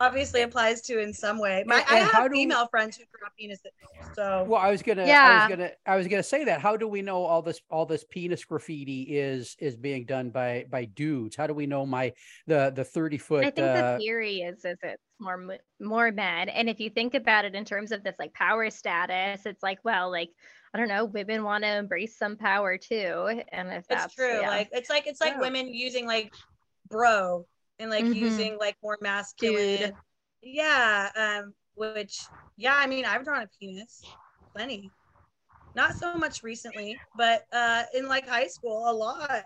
obviously 0.01 0.41
applies 0.41 0.81
to 0.81 0.99
in 0.99 1.13
some 1.13 1.37
way 1.39 1.63
my 1.67 1.79
And- 1.81 1.85
i 1.89 1.95
have 1.99 2.29
do- 2.31 2.35
female 2.35 2.67
friends 2.67 2.97
who 2.97 3.03
draw 3.17 3.29
penises 3.39 3.71
so 4.15 4.43
Well, 4.47 4.59
I 4.59 4.71
was 4.71 4.81
gonna, 4.81 5.03
I 5.03 5.05
Yeah. 5.05 5.47
was 5.47 5.55
gonna, 5.55 5.71
I 5.85 5.95
was 5.95 6.07
gonna 6.07 6.23
say 6.23 6.43
that. 6.45 6.59
How 6.59 6.75
do 6.75 6.87
we 6.87 7.01
know 7.01 7.23
all 7.23 7.41
this, 7.41 7.61
all 7.69 7.85
this 7.85 8.03
penis 8.03 8.43
graffiti 8.43 9.03
is 9.03 9.55
is 9.59 9.77
being 9.77 10.03
done 10.05 10.31
by 10.31 10.65
by 10.69 10.85
dudes? 10.85 11.35
How 11.35 11.47
do 11.47 11.53
we 11.53 11.65
know 11.65 11.85
my 11.85 12.11
the 12.47 12.73
the 12.75 12.83
thirty 12.83 13.17
foot? 13.17 13.45
I 13.45 13.51
think 13.51 13.67
uh, 13.67 13.93
the 13.93 13.97
theory 13.99 14.37
is 14.41 14.65
is 14.65 14.77
it's 14.83 15.01
more 15.19 15.57
more 15.79 16.11
men, 16.11 16.49
and 16.49 16.67
if 16.69 16.79
you 16.81 16.89
think 16.89 17.13
about 17.13 17.45
it 17.45 17.55
in 17.55 17.63
terms 17.63 17.91
of 17.93 18.03
this 18.03 18.17
like 18.19 18.33
power 18.33 18.69
status, 18.69 19.45
it's 19.45 19.63
like 19.63 19.79
well, 19.85 20.11
like 20.11 20.29
I 20.73 20.77
don't 20.77 20.89
know, 20.89 21.05
women 21.05 21.43
want 21.43 21.63
to 21.63 21.69
embrace 21.77 22.17
some 22.17 22.35
power 22.35 22.77
too, 22.77 23.41
and 23.51 23.69
if 23.69 23.77
it's 23.77 23.87
that's 23.87 24.15
true 24.15 24.41
yeah. 24.41 24.49
like 24.49 24.69
it's 24.73 24.89
like 24.89 25.07
it's 25.07 25.21
like 25.21 25.35
Yeah. 25.35 25.41
women 25.41 25.73
using 25.73 26.05
like 26.05 26.33
bro 26.89 27.45
and 27.79 27.89
like 27.89 28.07
Mhm. 28.07 28.11
using 28.11 28.57
like 28.59 28.77
more 28.83 28.97
masculine 29.01 29.91
Dude. 29.91 29.97
yeah 30.41 31.09
um 31.15 31.53
which 31.75 32.29
yeah 32.57 32.75
i 32.75 32.87
mean 32.87 33.05
i've 33.05 33.23
drawn 33.23 33.41
a 33.41 33.49
penis 33.59 34.15
plenty 34.55 34.93
not 35.75 35.95
so 35.95 36.17
much 36.17 36.43
recently 36.43 37.01
but 37.15 37.43
uh 37.53 37.83
in 37.93 38.07
like 38.07 38.27
high 38.27 38.47
school 38.47 38.89
a 38.89 38.93
lot 38.93 39.45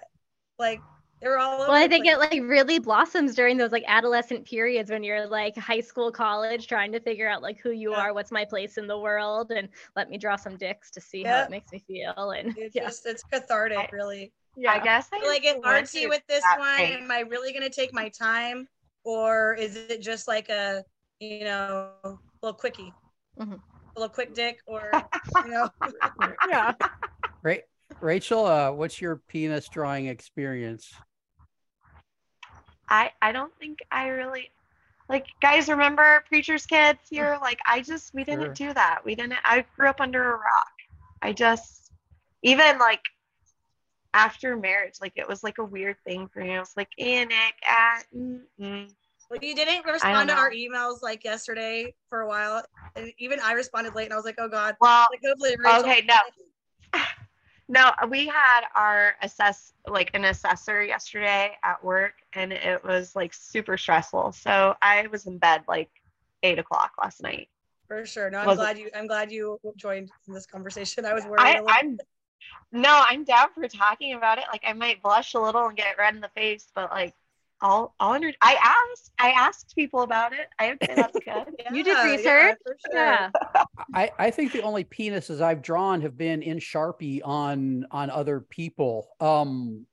like 0.60 0.86
they 1.22 1.28
were 1.30 1.40
all 1.40 1.60
well, 1.68 1.76
I 1.76 1.88
think 1.88 2.06
place. 2.06 2.08
it 2.08 2.20
like 2.20 2.42
really 2.44 2.78
blossoms 2.80 3.34
during 3.34 3.58
those 3.58 3.72
like 3.72 3.84
adolescent 3.88 4.46
periods 4.46 4.92
when 4.92 5.04
you're 5.04 5.26
like 5.26 5.56
high 5.58 5.80
school, 5.80 6.12
college, 6.12 6.68
trying 6.68 6.92
to 6.92 7.00
figure 7.00 7.28
out 7.28 7.42
like 7.42 7.58
who 7.60 7.72
you 7.72 7.94
Yeah. 7.94 7.96
are, 7.96 8.14
what's 8.14 8.32
my 8.32 8.46
place 8.46 8.78
in 8.78 8.86
the 8.88 8.98
world, 9.00 9.52
and 9.52 9.70
let 9.96 10.10
me 10.10 10.18
draw 10.20 10.36
some 10.36 10.58
dicks 10.58 10.92
to 10.92 11.02
see 11.02 11.24
how 11.24 11.42
it 11.42 11.50
makes 11.50 11.72
me 11.72 11.80
feel. 11.88 12.32
And 12.32 12.56
it's 12.56 12.76
yeah, 12.76 12.92
just 12.92 13.06
it's 13.06 13.24
cathartic 13.24 13.88
I- 13.88 13.90
really 14.56 14.68
I 14.68 14.84
guess 14.84 15.10
I 15.14 15.20
Do 15.20 15.28
I 15.30 15.40
get 15.40 15.62
went 15.62 15.86
artsy 15.86 16.10
with 16.10 16.26
this 16.28 16.44
one? 16.58 16.78
phase. 16.78 16.98
Am 17.02 17.12
I 17.12 17.20
really 17.22 17.52
going 17.52 17.64
to 17.64 17.70
take 17.70 17.94
my 17.94 18.10
time? 18.10 18.68
Or 19.04 19.54
is 19.54 19.76
it 19.76 20.02
just 20.02 20.28
like 20.28 20.50
a 20.50 20.84
you 21.20 21.46
know, 21.46 21.92
a 22.04 22.10
little 22.42 22.58
quickie, 22.58 22.94
Mhm. 23.40 23.54
a 23.96 24.00
little 24.00 24.14
quick 24.14 24.34
dick, 24.34 24.60
or 24.68 24.92
you 25.46 25.52
know, 25.52 25.70
Yeah. 26.50 26.74
Right. 27.44 27.64
Rachel, 28.02 28.46
uh, 28.46 28.72
what's 28.72 29.00
your 29.00 29.18
penis 29.28 29.70
drawing 29.70 30.08
experience? 30.08 30.92
I 32.90 33.12
I 33.22 33.32
don't 33.32 33.54
think 33.60 33.80
I 33.92 34.08
really 34.08 34.52
like 35.10 35.26
guys 35.42 35.70
remember 35.70 36.24
preacher's 36.28 36.66
kids 36.66 37.00
here 37.10 37.38
like 37.42 37.60
I 37.66 37.82
just 37.82 38.14
we 38.14 38.24
didn't 38.24 38.56
do 38.56 38.74
that. 38.74 39.00
We 39.06 39.16
didn't 39.16 39.36
I 39.44 39.66
grew 39.78 39.90
up 39.90 40.02
under 40.02 40.24
a 40.34 40.38
rock. 40.38 40.74
I 41.22 41.34
just 41.34 41.92
even 42.44 42.78
like 42.80 43.02
after 44.16 44.56
marriage 44.56 44.96
like 45.02 45.14
it 45.16 45.28
was 45.28 45.44
like 45.44 45.58
a 45.58 45.64
weird 45.64 45.98
thing 46.06 46.28
for 46.28 46.40
me. 46.40 46.56
I 46.56 46.60
was 46.60 46.74
like, 46.78 46.90
"Eh, 46.98 47.26
Nick, 47.26 47.56
ah, 47.70 48.02
mm, 48.16 48.40
mm." 48.60 48.94
well, 49.30 49.40
you 49.42 49.54
didn't 49.56 49.86
respond 49.86 50.30
to 50.30 50.36
our 50.36 50.52
emails 50.52 51.02
like 51.02 51.24
yesterday 51.24 51.94
for 52.10 52.22
a 52.22 52.28
while. 52.28 52.64
And 52.96 53.12
even 53.18 53.40
I 53.42 53.52
responded 53.54 53.94
late, 53.96 54.06
and 54.06 54.14
I 54.14 54.16
was 54.16 54.26
like, 54.26 54.36
oh 54.38 54.48
god. 54.48 54.76
Well, 54.80 55.08
Like 55.12 55.22
hopefully 55.26 55.56
Rachel. 55.60 55.82
Okay, 55.82 56.06
no. 56.08 56.18
No, 57.68 57.92
we 58.10 58.28
had 58.28 58.62
our 58.76 59.16
assess 59.24 59.74
like 59.88 60.12
an 60.14 60.26
assessor 60.26 60.84
yesterday 60.84 61.54
at 61.64 61.84
work, 61.84 62.14
and 62.34 62.54
it 62.54 62.84
was 62.84 63.16
like 63.16 63.34
super 63.34 63.76
stressful. 63.76 64.34
So 64.34 64.76
I 64.84 65.08
was 65.08 65.26
in 65.26 65.40
bed 65.40 65.64
like 65.68 65.90
eight 66.44 66.60
o'clock 66.60 66.92
last 67.02 67.24
night. 67.24 67.50
For 67.88 68.06
sure. 68.06 68.30
No, 68.30 68.38
I'm 68.38 68.46
Wasn't- 68.46 68.64
glad 68.64 68.78
you. 68.78 68.92
I'm 68.96 69.08
glad 69.08 69.32
you 69.32 69.60
joined 69.78 70.12
in 70.28 70.34
this 70.36 70.46
conversation. 70.46 71.06
I 71.06 71.16
was 71.16 71.26
worried. 71.26 71.40
I, 71.42 71.50
a 71.54 71.64
little 71.64 71.68
I'm 71.72 71.98
no, 72.72 73.04
I'm 73.08 73.24
down 73.24 73.48
for 73.54 73.68
talking 73.68 74.14
about 74.14 74.38
it. 74.38 74.46
Like 74.52 74.64
I 74.66 74.74
might 74.74 75.02
blush 75.02 75.34
a 75.34 75.40
little 75.40 75.68
and 75.68 75.78
get 75.78 75.98
red 75.98 76.16
in 76.16 76.22
the 76.22 76.30
face, 76.36 76.68
but 76.76 76.92
like 76.92 77.14
I'll 77.62 77.94
I'll 78.00 78.14
under 78.14 78.32
I 78.42 78.56
asked 78.62 79.12
I 79.18 79.32
asked 79.32 79.76
people 79.76 80.02
about 80.02 80.34
it. 80.34 80.48
I 80.60 80.70
would 80.70 80.80
say 80.86 80.96
that's 80.96 81.20
good. 81.26 81.46
You 81.72 81.84
did 81.84 81.98
Yeah, 81.98 82.06
yeah, 82.06 82.18
research? 82.18 82.58
sure. 82.92 82.96
Yeah. 82.96 83.30
I, 83.94 84.12
I 84.20 84.32
think 84.32 84.52
the 84.52 84.62
only 84.62 84.84
penises 84.84 85.42
I've 85.42 85.62
drawn 85.62 86.02
have 86.02 86.18
been 86.18 86.42
in 86.42 86.58
Sharpie 86.58 87.22
on 87.24 87.86
on 87.92 88.10
other 88.10 88.42
people. 88.42 89.08
Um, 89.20 89.86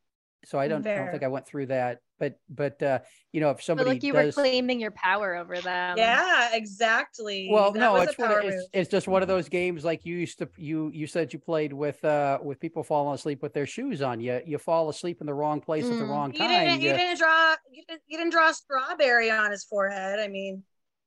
so 0.45 0.59
I 0.59 0.67
don't, 0.67 0.87
I 0.87 0.97
don't 0.97 1.11
think 1.11 1.23
I 1.23 1.29
went 1.29 1.47
through 1.47 1.67
that. 1.67 2.01
But 2.23 2.39
but 2.49 2.81
uh, 2.81 3.01
you 3.33 3.41
know, 3.41 3.51
if 3.51 3.57
But 3.57 3.65
somebody 3.65 3.91
like 3.91 4.03
you 4.05 4.13
does, 4.13 4.37
were 4.37 4.43
claiming 4.45 4.79
your 4.79 4.93
power 4.93 5.35
over 5.35 5.61
them. 5.61 5.99
Yeah, 5.99 6.51
exactly. 6.55 7.49
well, 7.51 7.73
That 7.73 7.81
no, 7.81 7.97
it's 7.97 8.17
one, 8.17 8.47
it's, 8.47 8.69
it's 8.73 8.91
just 8.91 9.09
one 9.09 9.23
of 9.23 9.29
those 9.29 9.49
games 9.49 9.85
like 9.85 10.05
you 10.05 10.15
used 10.15 10.39
to 10.39 10.49
you 10.57 10.93
you 10.95 11.09
said 11.09 11.33
you 11.33 11.41
played 11.41 11.73
with 11.73 12.05
uh 12.05 12.39
with 12.41 12.61
people 12.61 12.85
falling 12.85 13.17
asleep 13.17 13.43
with 13.43 13.53
their 13.55 13.67
shoes 13.67 14.03
on. 14.03 14.21
You 14.21 14.41
you 14.47 14.59
fall 14.59 14.89
asleep 14.89 15.21
in 15.21 15.27
the 15.27 15.35
wrong 15.35 15.61
place 15.61 15.85
at 15.85 15.99
the 15.99 16.05
Mm. 16.05 16.11
wrong 16.11 16.33
You 16.33 16.39
time. 16.39 16.49
didn't. 16.49 16.81
You 16.81 16.91
you- 16.91 16.97
didn't 16.97 17.19
draw. 17.19 17.57
You 17.73 17.83
didn't, 17.89 18.03
you 18.07 18.19
didn't 18.19 18.33
draw 18.33 18.51
a 18.51 18.55
strawberry 18.55 19.29
on 19.33 19.51
his 19.51 19.65
forehead. 19.65 20.21
I 20.21 20.29
mean, 20.29 20.63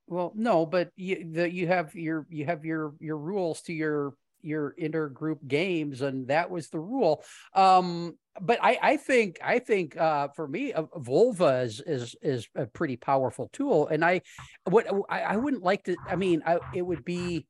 Well, 0.08 0.34
no, 0.36 0.66
but 0.66 0.90
you 0.98 1.32
the, 1.32 1.50
you 1.50 1.68
have 1.68 1.96
your 1.96 2.28
you 2.30 2.46
have 2.46 2.66
your 2.66 2.94
your 3.00 3.18
rules 3.18 3.62
to 3.64 3.74
your 3.74 4.16
your 4.46 4.76
intergroup 4.80 5.48
games, 5.48 6.02
and 6.02 6.28
that 6.28 6.50
was 6.50 6.70
the 6.70 6.80
rule. 6.80 7.24
Um, 7.54 8.18
but 8.42 8.60
I 8.62 8.78
I 8.82 8.98
think 8.98 9.40
I 9.44 9.60
think 9.60 9.98
uh, 9.98 10.30
for 10.30 10.48
me, 10.48 10.74
uh, 10.74 10.84
vulva 10.98 11.62
is 11.62 11.82
is 11.86 12.16
is 12.22 12.48
a 12.56 12.66
pretty 12.66 12.98
powerful 12.98 13.50
tool, 13.54 13.88
and 13.88 14.04
I 14.04 14.22
what 14.66 14.88
I, 15.10 15.22
I 15.22 15.36
wouldn't 15.38 15.64
like 15.64 15.84
to. 15.86 15.96
I 16.08 16.16
mean, 16.16 16.44
I 16.46 16.60
it 16.74 16.82
would 16.82 17.06
be. 17.06 17.48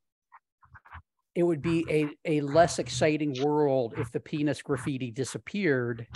It 1.34 1.43
would 1.43 1.62
be 1.62 1.86
a, 1.89 2.38
a 2.38 2.41
less 2.41 2.79
exciting 2.79 3.43
world 3.43 3.95
if 3.97 4.10
the 4.10 4.21
penis 4.21 4.62
graffiti 4.62 5.12
disappeared. 5.12 6.08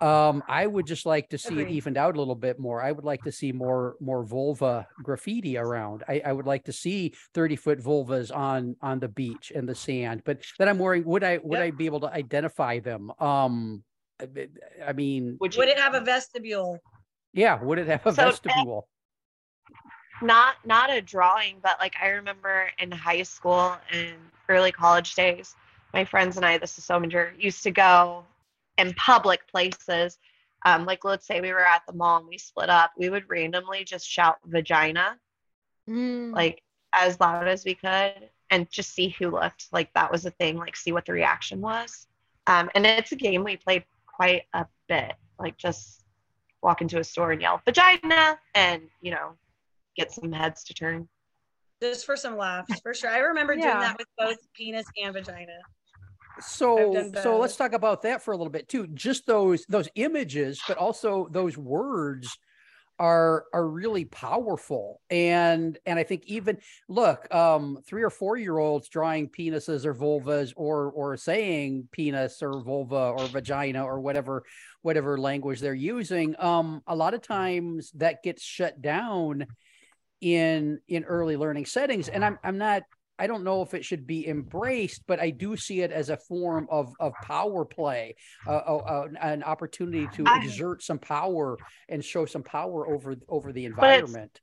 Um, 0.00 0.42
I 0.48 0.66
would 0.66 0.86
just 0.86 1.04
like 1.04 1.28
to 1.30 1.38
see 1.38 1.60
it 1.60 1.68
evened 1.68 1.98
out 1.98 2.16
a 2.16 2.18
little 2.18 2.34
bit 2.34 2.58
more. 2.58 2.82
I 2.82 2.90
would 2.90 3.04
like 3.04 3.24
to 3.24 3.32
see 3.32 3.52
more 3.52 3.96
more 4.00 4.24
vulva 4.24 4.88
graffiti 5.02 5.58
around. 5.58 6.04
I, 6.08 6.22
I 6.24 6.32
would 6.32 6.46
like 6.46 6.64
to 6.64 6.72
see 6.72 7.14
30 7.34 7.56
foot 7.56 7.78
vulvas 7.80 8.34
on 8.34 8.76
on 8.80 8.98
the 9.00 9.08
beach 9.08 9.52
and 9.54 9.68
the 9.68 9.74
sand. 9.74 10.22
But 10.24 10.40
then 10.58 10.68
I'm 10.68 10.78
worrying, 10.78 11.04
would 11.04 11.22
I 11.22 11.38
would 11.38 11.58
Yep. 11.58 11.66
I 11.66 11.70
be 11.72 11.86
able 11.86 12.00
to 12.00 12.12
identify 12.12 12.78
them? 12.78 13.12
Um 13.18 13.84
I- 14.20 14.48
I 14.86 14.92
mean, 14.94 15.36
Would 15.40 15.54
you 15.54 15.60
would 15.60 15.68
it 15.68 15.78
have 15.78 15.94
a 15.94 16.00
vestibule? 16.00 16.78
yeah, 17.32 17.62
would 17.62 17.78
it 17.78 17.86
have 17.86 18.06
a 18.06 18.12
So, 18.12 18.22
uh, 18.22 18.26
vestibule? 18.26 18.88
not 20.22 20.56
not 20.64 20.90
a 20.90 21.00
drawing, 21.00 21.56
but 21.62 21.78
like 21.78 21.94
I 22.00 22.08
remember 22.08 22.70
in 22.78 22.90
high 22.90 23.22
school 23.22 23.76
and 23.92 24.16
early 24.48 24.72
college 24.72 25.14
days, 25.14 25.54
my 25.94 26.04
friends 26.04 26.36
and 26.36 26.44
I, 26.44 26.58
this 26.58 26.76
is 26.78 26.84
so 26.84 26.98
major, 26.98 27.32
used 27.38 27.62
to 27.62 27.70
go 27.70 28.24
in 28.80 28.94
public 28.94 29.46
places. 29.48 30.18
Um, 30.64 30.84
like 30.84 31.04
let's 31.04 31.26
say 31.26 31.40
we 31.40 31.52
were 31.52 31.64
at 31.64 31.82
the 31.86 31.94
mall 31.94 32.18
and 32.18 32.28
we 32.28 32.36
split 32.38 32.68
up, 32.68 32.92
we 32.98 33.08
would 33.08 33.28
randomly 33.28 33.84
just 33.84 34.06
shout 34.08 34.38
vagina 34.44 35.18
Mm. 35.88 36.32
like 36.32 36.62
as 36.94 37.18
loud 37.18 37.48
as 37.48 37.64
we 37.64 37.74
could 37.74 38.30
and 38.50 38.70
just 38.70 38.94
see 38.94 39.08
who 39.18 39.30
looked 39.30 39.66
like 39.72 39.92
that 39.94 40.10
was 40.12 40.26
a 40.26 40.30
thing, 40.30 40.56
like 40.56 40.76
see 40.76 40.92
what 40.92 41.04
the 41.06 41.12
reaction 41.12 41.60
was. 41.60 42.06
Um, 42.46 42.70
and 42.74 42.86
it's 42.86 43.12
a 43.12 43.16
game 43.16 43.42
we 43.42 43.56
played 43.56 43.84
quite 44.06 44.42
a 44.52 44.66
bit, 44.88 45.14
like 45.38 45.56
just 45.56 46.04
walk 46.62 46.80
into 46.80 46.98
a 46.98 47.04
store 47.04 47.32
and 47.32 47.40
yell 47.40 47.60
vagina 47.64 48.38
and 48.54 48.82
you 49.00 49.10
know 49.10 49.32
get 49.96 50.12
some 50.12 50.30
heads 50.30 50.62
to 50.64 50.74
turn. 50.74 51.08
Just 51.82 52.04
for 52.04 52.14
some 52.16 52.36
laughs, 52.36 52.78
for 52.82 52.92
sure. 52.92 53.10
I 53.10 53.18
remember 53.18 53.54
doing 53.54 53.68
that 53.68 53.96
with 53.98 54.08
both 54.18 54.36
penis 54.54 54.86
and 55.02 55.14
vagina. 55.14 55.58
So 56.40 57.10
so 57.22 57.38
let's 57.38 57.56
talk 57.56 57.72
about 57.72 58.02
that 58.02 58.22
for 58.22 58.32
a 58.32 58.36
little 58.36 58.50
bit 58.50 58.68
too. 58.68 58.86
Just 58.88 59.26
those 59.26 59.64
those 59.68 59.88
images, 59.94 60.60
but 60.66 60.76
also 60.76 61.28
those 61.30 61.58
words 61.58 62.38
are 63.00 63.46
are 63.54 63.66
really 63.66 64.04
powerful. 64.04 65.00
And 65.10 65.78
and 65.86 65.98
I 65.98 66.02
think 66.02 66.24
even 66.26 66.58
look, 66.88 67.32
um, 67.34 67.78
three 67.86 68.02
or 68.02 68.10
four 68.10 68.36
year 68.36 68.58
olds 68.58 68.88
drawing 68.88 69.28
penises 69.28 69.84
or 69.86 69.94
vulvas 69.94 70.52
or 70.54 70.90
or 70.92 71.16
saying 71.16 71.88
penis 71.92 72.42
or 72.42 72.62
vulva 72.62 73.14
or 73.16 73.26
vagina 73.26 73.84
or 73.84 74.00
whatever 74.00 74.44
whatever 74.82 75.18
language 75.18 75.60
they're 75.60 75.74
using. 75.74 76.36
Um, 76.38 76.82
a 76.86 76.94
lot 76.94 77.14
of 77.14 77.22
times 77.22 77.90
that 77.92 78.22
gets 78.22 78.42
shut 78.42 78.80
down 78.82 79.46
in 80.20 80.78
in 80.86 81.04
early 81.04 81.38
learning 81.38 81.64
settings. 81.66 82.08
And 82.08 82.22
I'm 82.22 82.38
I'm 82.44 82.58
not 82.58 82.82
I 83.20 83.26
don't 83.26 83.44
know 83.44 83.60
if 83.60 83.74
it 83.74 83.84
should 83.84 84.06
be 84.06 84.26
embraced, 84.26 85.02
but 85.06 85.20
I 85.20 85.28
do 85.28 85.54
see 85.54 85.82
it 85.82 85.92
as 85.92 86.08
a 86.08 86.16
form 86.16 86.66
of 86.70 86.94
of 86.98 87.12
power 87.22 87.66
play, 87.66 88.16
uh, 88.46 88.50
uh, 88.50 88.76
uh, 88.76 89.08
an 89.20 89.42
opportunity 89.42 90.08
to 90.16 90.24
I- 90.26 90.38
exert 90.42 90.82
some 90.82 90.98
power 90.98 91.58
and 91.90 92.02
show 92.02 92.24
some 92.24 92.42
power 92.42 92.88
over 92.88 93.16
over 93.28 93.52
the 93.52 93.68
But 93.68 93.90
it's- 93.90 94.00
environment. 94.00 94.40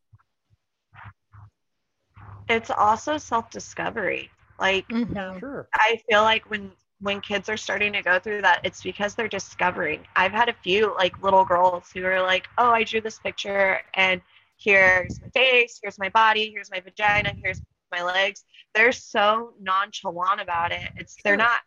It's 2.50 2.70
also 2.70 3.18
self-discovery. 3.18 4.30
Like 4.60 4.88
Mhm. 4.90 5.40
Sure. 5.40 5.68
I 5.74 6.02
feel 6.08 6.22
like 6.22 6.50
when 6.50 6.72
when 7.00 7.22
kids 7.22 7.48
are 7.48 7.58
starting 7.58 7.94
to 7.94 8.02
go 8.02 8.18
through 8.20 8.42
that, 8.42 8.60
it's 8.64 8.82
because 8.82 9.14
they're 9.14 9.28
discovering. 9.28 10.08
I've 10.16 10.32
had 10.32 10.50
a 10.50 10.54
few 10.54 10.96
like 10.96 11.22
little 11.22 11.46
girls 11.46 11.92
who 11.92 12.04
are 12.06 12.22
like, 12.22 12.48
"Oh, 12.58 12.70
I 12.72 12.84
drew 12.84 13.02
this 13.02 13.20
picture, 13.20 13.82
and 13.96 14.20
here's 14.58 15.20
my 15.22 15.30
face, 15.30 15.80
here's 15.82 16.00
my 16.00 16.10
body, 16.10 16.50
here's 16.52 16.72
my 16.72 16.80
vagina, 16.80 17.34
here's 17.44 17.62
my 17.92 18.02
legs." 18.02 18.46
They're 18.76 18.92
so 18.92 19.54
nonchalant 19.60 20.42
about 20.42 20.72
it. 20.72 20.90
It's 20.98 21.16
they're 21.24 21.38
not. 21.38 21.60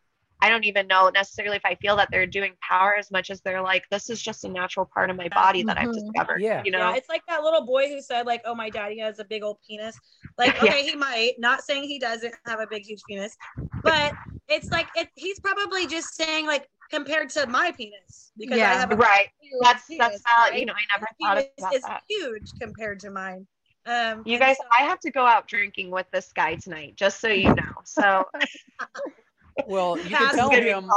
I 0.42 0.48
don't 0.48 0.64
even 0.64 0.86
know 0.86 1.10
necessarily 1.10 1.56
if 1.56 1.66
I 1.66 1.74
feel 1.74 1.96
that 1.96 2.08
they're 2.10 2.26
doing 2.26 2.54
power 2.66 2.96
as 2.96 3.10
much 3.10 3.28
as 3.30 3.42
they're 3.42 3.60
like, 3.60 3.84
"This 3.90 4.08
is 4.08 4.22
just 4.22 4.44
a 4.44 4.48
natural 4.48 4.86
part 4.86 5.10
of 5.10 5.16
my 5.16 5.28
body 5.28 5.62
that 5.64 5.76
I've 5.76 5.88
Mhm. 5.88 6.14
discovered." 6.14 6.40
Yeah. 6.40 6.62
you 6.64 6.70
know. 6.70 6.78
Yeah, 6.78 6.96
it's 6.96 7.08
like 7.10 7.22
that 7.28 7.42
little 7.42 7.66
boy 7.66 7.88
who 7.88 8.00
said, 8.00 8.26
like, 8.26 8.40
oh, 8.46 8.54
my 8.54 8.70
daddy 8.70 8.98
has 9.00 9.18
a 9.18 9.24
big 9.24 9.42
old 9.42 9.58
penis. 9.68 9.98
Like, 10.38 10.54
Yeah. 10.62 10.72
okay, 10.72 10.82
he 10.84 10.94
might, 10.96 11.34
not 11.38 11.62
saying 11.62 11.84
he 11.84 11.98
doesn't 11.98 12.34
have 12.46 12.60
a 12.60 12.66
big, 12.66 12.84
huge 12.84 13.02
penis, 13.06 13.36
but 13.82 14.14
it's 14.48 14.70
like, 14.70 14.88
it, 14.94 15.08
he's 15.14 15.38
probably 15.40 15.86
just 15.86 16.14
saying, 16.16 16.46
like, 16.46 16.68
compared 16.90 17.28
to 17.30 17.46
my 17.46 17.72
penis, 17.72 18.32
because 18.38 18.54
I 18.54 18.58
Yeah. 18.58 18.80
have 18.80 18.92
a 18.92 18.96
right. 18.96 19.28
huge 19.42 19.60
That's 19.62 19.86
penis, 19.86 19.98
that's 19.98 20.22
valid. 20.26 20.52
right? 20.52 20.60
You 20.60 20.66
know, 20.66 20.72
I 20.72 20.96
never 20.96 21.06
His 21.06 21.16
thought 21.26 21.36
penis 21.36 21.52
about 21.58 21.74
is 21.74 21.84
that. 21.84 22.02
huge 22.08 22.52
compared 22.60 23.00
to 23.00 23.10
mine. 23.10 23.46
Um, 23.86 24.22
You 24.24 24.38
guys, 24.38 24.56
so- 24.56 24.64
I 24.78 24.82
have 24.84 25.00
to 25.00 25.10
go 25.10 25.24
out 25.26 25.48
drinking 25.48 25.90
with 25.90 26.06
this 26.12 26.32
guy 26.32 26.56
tonight, 26.56 26.96
just 26.96 27.20
so 27.20 27.28
you 27.28 27.54
know. 27.54 27.72
So 27.84 28.24
Well, 29.66 29.98
you 29.98 30.16
can 30.16 30.34
tell 30.34 30.50
him. 30.50 30.88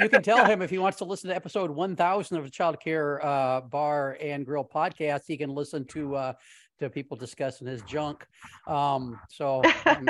you 0.00 0.08
can 0.08 0.22
tell 0.22 0.44
him 0.44 0.62
if 0.62 0.70
he 0.70 0.78
wants 0.78 0.98
to 0.98 1.04
listen 1.04 1.28
to 1.30 1.36
episode 1.36 1.70
1000 1.70 2.36
of 2.36 2.44
the 2.44 2.50
child 2.50 2.80
care 2.80 3.24
uh, 3.24 3.60
bar 3.60 4.16
and 4.20 4.44
grill 4.44 4.64
podcast 4.64 5.22
he 5.26 5.36
can 5.36 5.50
listen 5.50 5.84
to 5.86 6.16
uh, 6.16 6.32
to 6.78 6.88
people 6.88 7.16
discussing 7.16 7.66
his 7.66 7.82
junk 7.82 8.26
um, 8.66 9.18
so 9.30 9.62
i'm 9.86 10.08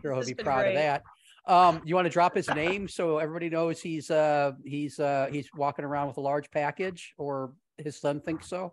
sure 0.00 0.12
he'll 0.12 0.14
be 0.14 0.16
has 0.16 0.32
been 0.32 0.44
proud 0.44 0.66
of 0.68 0.74
that 0.74 1.02
um, 1.46 1.82
you 1.84 1.94
want 1.94 2.06
to 2.06 2.10
drop 2.10 2.34
his 2.34 2.48
name 2.54 2.88
so 2.88 3.18
everybody 3.18 3.50
knows 3.50 3.80
he's 3.80 4.10
uh, 4.10 4.52
he's 4.64 4.98
uh, 4.98 5.28
he's 5.30 5.48
walking 5.54 5.84
around 5.84 6.08
with 6.08 6.16
a 6.16 6.20
large 6.22 6.50
package 6.50 7.14
or 7.18 7.52
his 7.78 8.00
son 8.00 8.20
thinks 8.20 8.48
so 8.48 8.72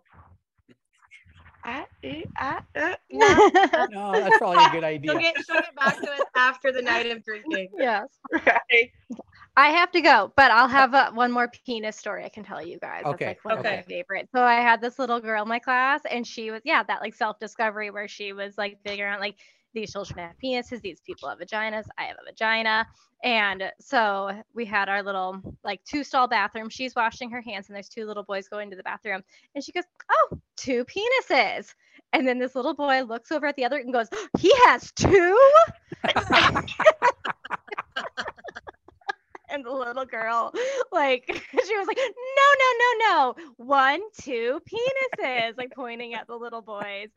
I, 1.64 1.86
I, 2.36 2.60
uh, 2.74 2.94
no. 3.10 3.50
no 3.90 4.12
that's 4.12 4.38
probably 4.38 4.64
a 4.64 4.70
good 4.70 4.84
idea. 4.84 5.12
She'll 5.12 5.18
idea 5.18 5.32
get, 5.34 5.44
she'll 5.46 5.60
get 5.60 5.76
back 5.76 6.00
to 6.00 6.10
us 6.10 6.20
after 6.34 6.72
the 6.72 6.82
night 6.82 7.06
of 7.06 7.24
drinking. 7.24 7.68
yes. 7.78 8.06
right. 8.32 8.90
I 9.56 9.68
have 9.68 9.90
to 9.92 10.00
go, 10.00 10.32
but 10.34 10.50
I'll 10.50 10.68
have 10.68 10.94
uh, 10.94 11.12
one 11.12 11.30
more 11.30 11.50
penis 11.66 11.96
story 11.96 12.24
I 12.24 12.30
can 12.30 12.42
tell 12.42 12.64
you 12.64 12.78
guys. 12.78 13.02
Okay, 13.04 13.26
That's 13.26 13.44
like 13.44 13.44
one 13.44 13.58
of 13.58 13.66
okay. 13.66 13.76
my 13.76 13.82
favorites. 13.82 14.30
So 14.34 14.42
I 14.42 14.54
had 14.54 14.80
this 14.80 14.98
little 14.98 15.20
girl 15.20 15.42
in 15.42 15.48
my 15.48 15.58
class, 15.58 16.00
and 16.10 16.26
she 16.26 16.50
was 16.50 16.62
yeah 16.64 16.82
that 16.84 17.00
like 17.02 17.14
self 17.14 17.38
discovery 17.38 17.90
where 17.90 18.08
she 18.08 18.32
was 18.32 18.56
like 18.56 18.78
figuring 18.84 19.12
out 19.12 19.20
like 19.20 19.36
these 19.72 19.92
children 19.92 20.18
have 20.18 20.36
penises, 20.42 20.80
these 20.80 21.00
people 21.00 21.28
have 21.28 21.38
vaginas, 21.38 21.86
I 21.98 22.04
have 22.04 22.16
a 22.20 22.24
vagina, 22.24 22.86
and 23.24 23.64
so 23.78 24.32
we 24.54 24.64
had 24.64 24.88
our 24.88 25.02
little 25.02 25.40
like 25.64 25.82
two 25.84 26.04
stall 26.04 26.26
bathroom. 26.26 26.68
She's 26.68 26.94
washing 26.94 27.30
her 27.30 27.40
hands, 27.40 27.68
and 27.68 27.76
there's 27.76 27.88
two 27.88 28.06
little 28.06 28.24
boys 28.24 28.48
going 28.48 28.70
to 28.70 28.76
the 28.76 28.82
bathroom, 28.82 29.22
and 29.54 29.62
she 29.62 29.72
goes, 29.72 29.84
"Oh, 30.10 30.38
two 30.56 30.84
penises." 30.84 31.74
And 32.12 32.26
then 32.26 32.38
this 32.38 32.54
little 32.54 32.74
boy 32.74 33.02
looks 33.02 33.32
over 33.32 33.46
at 33.46 33.56
the 33.56 33.64
other 33.64 33.78
and 33.78 33.92
goes, 33.92 34.08
"He 34.38 34.52
has 34.66 34.92
two? 34.92 35.38
and 39.52 39.64
the 39.64 39.70
little 39.70 40.04
girl 40.04 40.52
like 40.92 41.24
she 41.66 41.76
was 41.76 41.86
like 41.86 41.98
no 41.98 42.48
no 42.62 42.68
no 42.78 43.08
no 43.08 43.34
one 43.58 44.00
two 44.20 44.60
penises 44.70 45.56
like 45.56 45.70
pointing 45.74 46.14
at 46.14 46.26
the 46.26 46.34
little 46.34 46.62
boys 46.62 47.08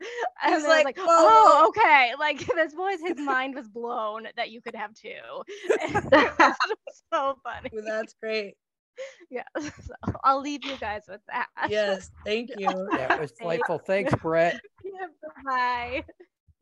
and 0.42 0.54
I 0.54 0.56
was 0.56 0.64
like, 0.66 0.84
like 0.84 0.98
"Whoa." 0.98 1.06
oh 1.08 1.66
okay 1.68 2.12
like 2.18 2.38
this 2.54 2.74
boy's 2.74 3.00
his 3.00 3.18
mind 3.18 3.54
was 3.54 3.68
blown 3.68 4.28
that 4.36 4.50
you 4.50 4.60
could 4.60 4.74
have 4.74 4.92
two 4.94 5.08
it 5.48 6.54
so 7.12 7.38
funny 7.42 7.70
That's 7.86 8.14
great. 8.22 8.54
yeah 9.30 9.42
so 9.58 9.94
i'll 10.24 10.40
leave 10.40 10.64
you 10.64 10.76
guys 10.78 11.02
with 11.08 11.20
that 11.28 11.46
Yes, 11.68 12.10
thank 12.24 12.50
you. 12.56 12.68
that 12.96 13.20
was 13.20 13.32
delightful. 13.32 13.78
Thanks, 13.78 14.14
Brett. 14.22 14.60
yeah, 14.84 15.06
bye 15.44 16.04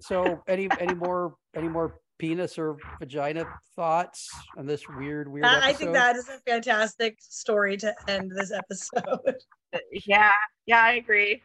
So, 0.00 0.42
any 0.48 0.68
any 0.80 0.94
more 0.94 1.34
any 1.54 1.68
more 1.68 2.00
penis 2.18 2.58
or 2.58 2.76
vagina 2.98 3.44
thoughts 3.74 4.30
on 4.56 4.66
this 4.66 4.88
weird 4.88 5.28
weird 5.28 5.44
I 5.44 5.70
I 5.70 5.72
think 5.72 5.92
that 5.92 6.16
is 6.16 6.28
a 6.28 6.38
fantastic 6.46 7.16
story 7.20 7.76
to 7.78 7.94
end 8.08 8.30
this 8.34 8.52
episode. 8.52 9.36
yeah, 10.06 10.32
yeah, 10.66 10.82
I 10.82 10.94
agree. 10.94 11.42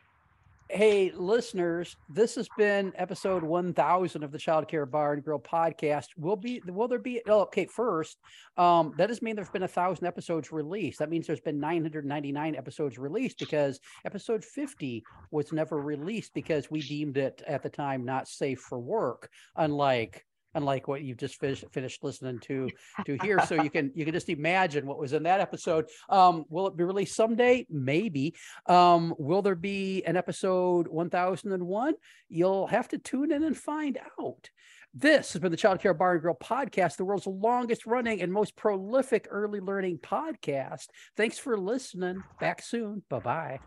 Hey, 0.72 1.12
listeners, 1.16 1.96
this 2.10 2.36
has 2.36 2.48
been 2.56 2.94
episode 2.96 3.44
1000 3.44 4.24
of 4.24 4.32
the 4.32 4.38
Child 4.38 4.68
Care 4.68 4.86
Bar 4.86 5.14
and 5.14 5.24
Grill 5.24 5.40
podcast. 5.40 6.10
Will 6.16 6.36
be 6.36 6.62
will 6.68 6.88
there 6.88 7.00
be 7.00 7.24
oh, 7.28 7.42
okay, 7.42 7.66
first, 7.66 8.20
um 8.56 8.94
that 8.98 9.08
doesn't 9.08 9.24
mean 9.24 9.36
there's 9.36 9.50
been 9.50 9.64
a 9.64 9.66
1000 9.66 10.06
episodes 10.06 10.52
released. 10.52 11.00
That 11.00 11.10
means 11.10 11.26
there's 11.26 11.40
been 11.40 11.60
999 11.60 12.56
episodes 12.56 13.00
released 13.00 13.40
because 13.40 13.80
episode 14.06 14.46
50 14.46 15.04
was 15.32 15.52
never 15.52 15.82
released 15.82 16.36
because 16.36 16.70
we 16.70 16.82
deemed 16.82 17.18
it 17.18 17.42
at 17.48 17.64
the 17.64 17.70
time 17.70 18.06
not 18.06 18.28
safe 18.28 18.60
for 18.60 18.80
work, 18.80 19.32
unlike 19.56 20.24
unlike 20.60 20.88
what 20.88 21.02
you've 21.02 21.18
just 21.18 21.40
finished 21.40 21.64
finished 21.72 22.04
listening 22.04 22.38
to 22.40 22.70
to 23.06 23.18
here 23.22 23.40
so 23.46 23.62
you 23.64 23.70
can 23.70 23.92
you 23.96 24.04
can 24.04 24.14
just 24.14 24.30
imagine 24.30 24.86
what 24.86 25.00
was 25.00 25.14
in 25.14 25.24
that 25.24 25.40
episode 25.40 25.86
um 26.10 26.44
will 26.50 26.68
it 26.68 26.76
be 26.76 26.84
released 26.84 27.16
someday 27.16 27.66
maybe 27.70 28.36
um 28.68 29.16
will 29.18 29.42
there 29.42 29.56
be 29.56 30.04
an 30.06 30.18
episode 30.18 30.88
1001 30.88 31.94
you'll 32.28 32.68
have 32.68 32.88
to 32.90 32.98
tune 32.98 33.32
in 33.32 33.44
and 33.44 33.58
find 33.58 33.98
out 34.20 34.50
this 34.92 35.34
has 35.34 35.42
been 35.42 35.52
the 35.52 35.58
Child 35.58 35.82
Care 35.82 35.94
Bar 35.94 36.14
and 36.14 36.22
Grill 36.22 36.34
podcast, 36.34 36.98
the 36.98 37.06
world's 37.06 37.28
longest 37.28 37.86
running 37.86 38.24
and 38.24 38.34
most 38.34 38.56
prolific 38.56 39.28
early 39.30 39.60
learning 39.60 40.00
podcast. 40.00 40.88
Thanks 41.16 41.38
for 41.38 41.56
listening. 41.60 42.24
Back 42.40 42.64
soon. 42.64 43.04
Bye 43.08 43.20
bye. 43.20 43.60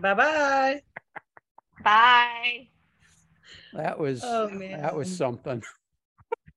bye 0.00 0.14
bye. 0.14 0.80
Bye. 1.84 2.79
That 3.74 3.98
was 3.98 4.22
Oh 4.24 4.48
that 4.48 4.94
was 4.94 5.14
something. 5.14 5.62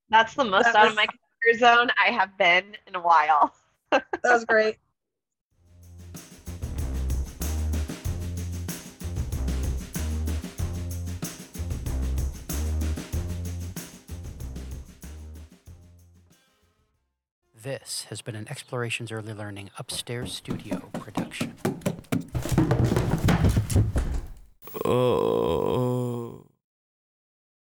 That's 0.10 0.34
the 0.36 0.44
most 0.46 0.66
That 0.66 0.76
out 0.76 0.84
was- 0.84 0.92
of 0.92 0.96
my 0.98 1.06
comfort 1.06 1.60
zone 1.60 1.90
I 2.04 2.12
have 2.12 2.38
been 2.38 2.76
in 2.88 2.96
a 2.96 3.02
while. 3.02 3.54
That 3.92 4.06
was 4.24 4.46
great. 4.46 4.78
This 17.56 18.08
has 18.10 18.22
been 18.22 18.36
an 18.36 18.48
Explorations 18.50 19.12
Early 19.12 19.34
Learning 19.34 19.70
Upstairs 19.78 20.34
Studio 20.34 20.90
production. 20.94 21.54
Oh. 24.86 25.63